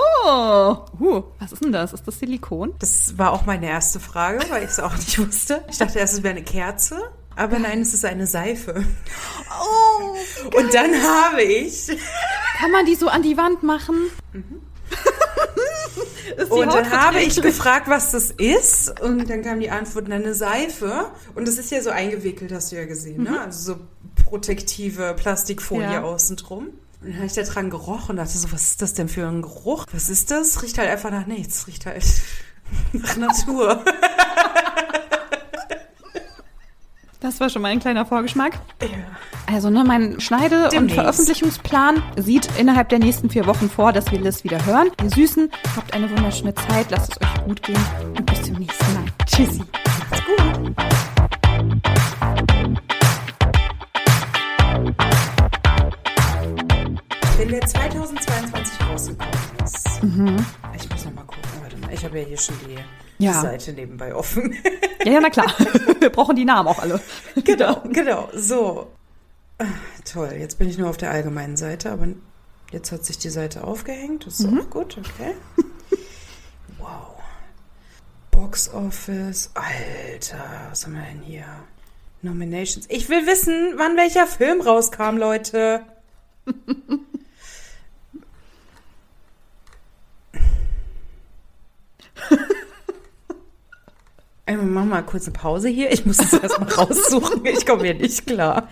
[0.99, 1.93] Uh, was ist denn das?
[1.93, 2.74] Ist das Silikon?
[2.78, 5.64] Das war auch meine erste Frage, weil ich es auch nicht wusste.
[5.70, 6.97] Ich dachte erst, es wäre eine Kerze.
[7.37, 8.85] Aber nein, es ist eine Seife.
[9.61, 10.14] Oh!
[10.51, 10.64] Geil.
[10.64, 11.89] Und dann habe ich.
[12.59, 13.97] Kann man die so an die Wand machen?
[14.32, 14.61] Mhm.
[16.51, 19.01] und dann habe ich gefragt, was das ist.
[19.01, 21.11] Und dann kam die Antwort, eine Seife.
[21.35, 23.30] Und das ist ja so eingewickelt, hast du ja gesehen, ne?
[23.30, 23.37] mhm.
[23.37, 23.43] ne?
[23.43, 23.80] Also so
[24.24, 26.03] protektive Plastikfolie ja.
[26.03, 26.70] außen drum.
[27.01, 29.26] Und dann habe ich da dran gerochen und dachte so, was ist das denn für
[29.26, 29.85] ein Geruch?
[29.93, 30.62] Was ist das?
[30.62, 31.66] Riecht halt einfach nach nichts.
[31.66, 32.05] Riecht halt
[32.93, 33.85] nach Natur.
[37.25, 38.59] Das war schon mal ein kleiner Vorgeschmack.
[38.83, 38.89] Ja.
[39.51, 40.77] Also, ne, mein Schneide- Demnächst.
[40.77, 44.89] und Veröffentlichungsplan sieht innerhalb der nächsten vier Wochen vor, dass wir Liz wieder hören.
[45.03, 47.81] Ihr Süßen, habt eine wunderschöne Zeit, lasst es euch gut gehen
[48.14, 49.05] und bis zum nächsten Mal.
[49.25, 49.62] Tschüssi.
[50.11, 50.77] Macht's gut.
[57.39, 59.33] Wenn der 2022 rausgekommen
[59.64, 60.47] ist, mhm.
[60.77, 62.77] ich muss noch mal gucken, warte mal, ich habe ja hier schon die
[63.19, 63.41] ja.
[63.41, 64.55] Seite nebenbei offen.
[65.05, 65.47] Ja, ja, na klar.
[66.01, 67.01] Wir brauchen die Namen auch alle.
[67.45, 68.29] Genau, genau.
[68.35, 68.91] So.
[69.59, 69.67] Ah,
[70.05, 72.09] toll, jetzt bin ich nur auf der allgemeinen Seite, aber
[72.73, 74.27] jetzt hat sich die Seite aufgehängt.
[74.27, 74.61] Das ist mhm.
[74.61, 75.35] auch gut, okay.
[76.79, 77.15] Wow.
[78.31, 79.51] Box Office.
[79.55, 81.45] Alter, was haben wir denn hier?
[82.23, 82.87] Nominations.
[82.89, 85.83] Ich will wissen, wann welcher Film rauskam, Leute.
[94.47, 95.91] Wir machen mal kurz eine Pause hier.
[95.91, 97.45] Ich muss das erstmal raussuchen.
[97.47, 98.69] Ich komme hier nicht klar.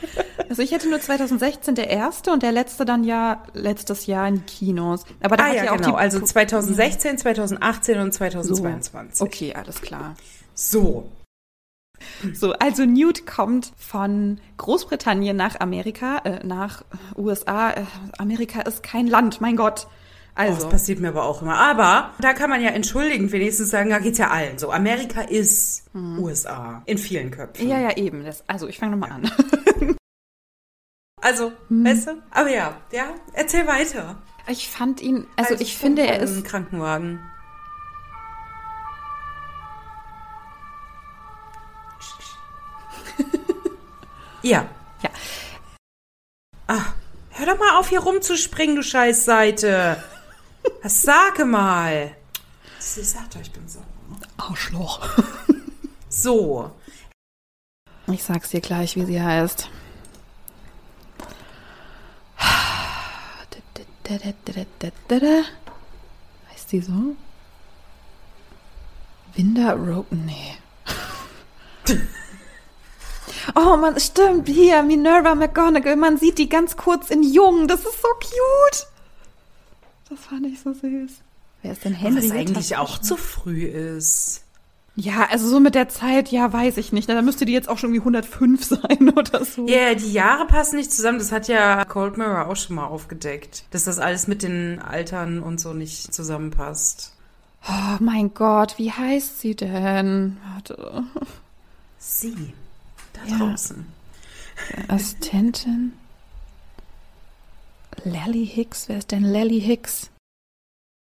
[0.49, 4.45] Also ich hätte nur 2016 der erste und der letzte dann ja letztes Jahr in
[4.45, 5.05] Kinos.
[5.23, 5.95] Aber da ah, hat ja, ja auch genau.
[5.95, 9.19] also 2016, 2018 und 2022.
[9.19, 9.25] So.
[9.25, 10.15] Okay, alles klar.
[10.55, 11.09] So.
[12.35, 16.85] So, also Newt kommt von Großbritannien nach Amerika, äh, nach
[17.17, 17.71] USA.
[17.71, 17.85] Äh,
[18.19, 19.87] Amerika ist kein Land, mein Gott.
[20.35, 20.53] Also.
[20.53, 21.59] Oh, das passiert mir aber auch immer.
[21.59, 24.71] Aber da kann man ja entschuldigend wenigstens sagen, da geht's ja allen so.
[24.71, 26.19] Amerika ist hm.
[26.19, 27.69] USA in vielen Köpfen.
[27.69, 28.25] Ja, ja, eben.
[28.25, 29.31] Das, also ich fange nochmal an.
[31.21, 31.85] also, hm.
[31.85, 32.23] weißt du?
[32.31, 34.17] Aber ja, ja, erzähl weiter.
[34.49, 36.45] Ich fand ihn, also, also ich finde, er ist.
[36.45, 37.21] Krankenwagen.
[44.43, 44.67] ja.
[45.03, 45.11] Ja.
[46.69, 46.95] Ach,
[47.31, 50.03] hör doch mal auf, hier rumzuspringen, du Scheißseite.
[50.83, 52.17] Was sage mal.
[52.79, 53.81] Sie sagt euch, ich bin so.
[54.37, 55.09] Arschloch.
[56.09, 56.71] so.
[58.09, 59.69] Ich sag's dir gleich, wie sie heißt.
[66.51, 67.17] Heißt sie so?
[69.35, 70.15] Winder Rope?
[70.15, 70.59] Nee.
[73.55, 78.01] Oh man, stimmt, hier, Minerva McGonagall, man sieht die ganz kurz in Jung, das ist
[78.01, 78.87] so cute.
[80.13, 81.13] Das fand ich so süß.
[81.63, 82.29] Wer ist denn Henry?
[82.29, 84.43] Was eigentlich auch zu früh ist.
[84.95, 87.09] Ja, also so mit der Zeit, ja, weiß ich nicht.
[87.09, 89.67] Da müsste die jetzt auch schon irgendwie 105 sein oder so.
[89.67, 91.19] Ja, yeah, die Jahre passen nicht zusammen.
[91.19, 93.65] Das hat ja Cold Mirror auch schon mal aufgedeckt.
[93.71, 97.15] Dass das alles mit den Altern und so nicht zusammenpasst.
[97.67, 100.37] Oh mein Gott, wie heißt sie denn?
[100.53, 101.05] Warte.
[101.99, 102.53] Sie.
[103.15, 103.39] Da ja.
[103.39, 103.87] draußen.
[104.89, 105.93] Assistentin.
[108.05, 108.89] Lally Hicks?
[108.89, 110.11] Wer ist denn Lally Hicks?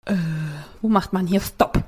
[0.06, 0.16] Äh,
[0.82, 1.84] wo macht man hier Stopp?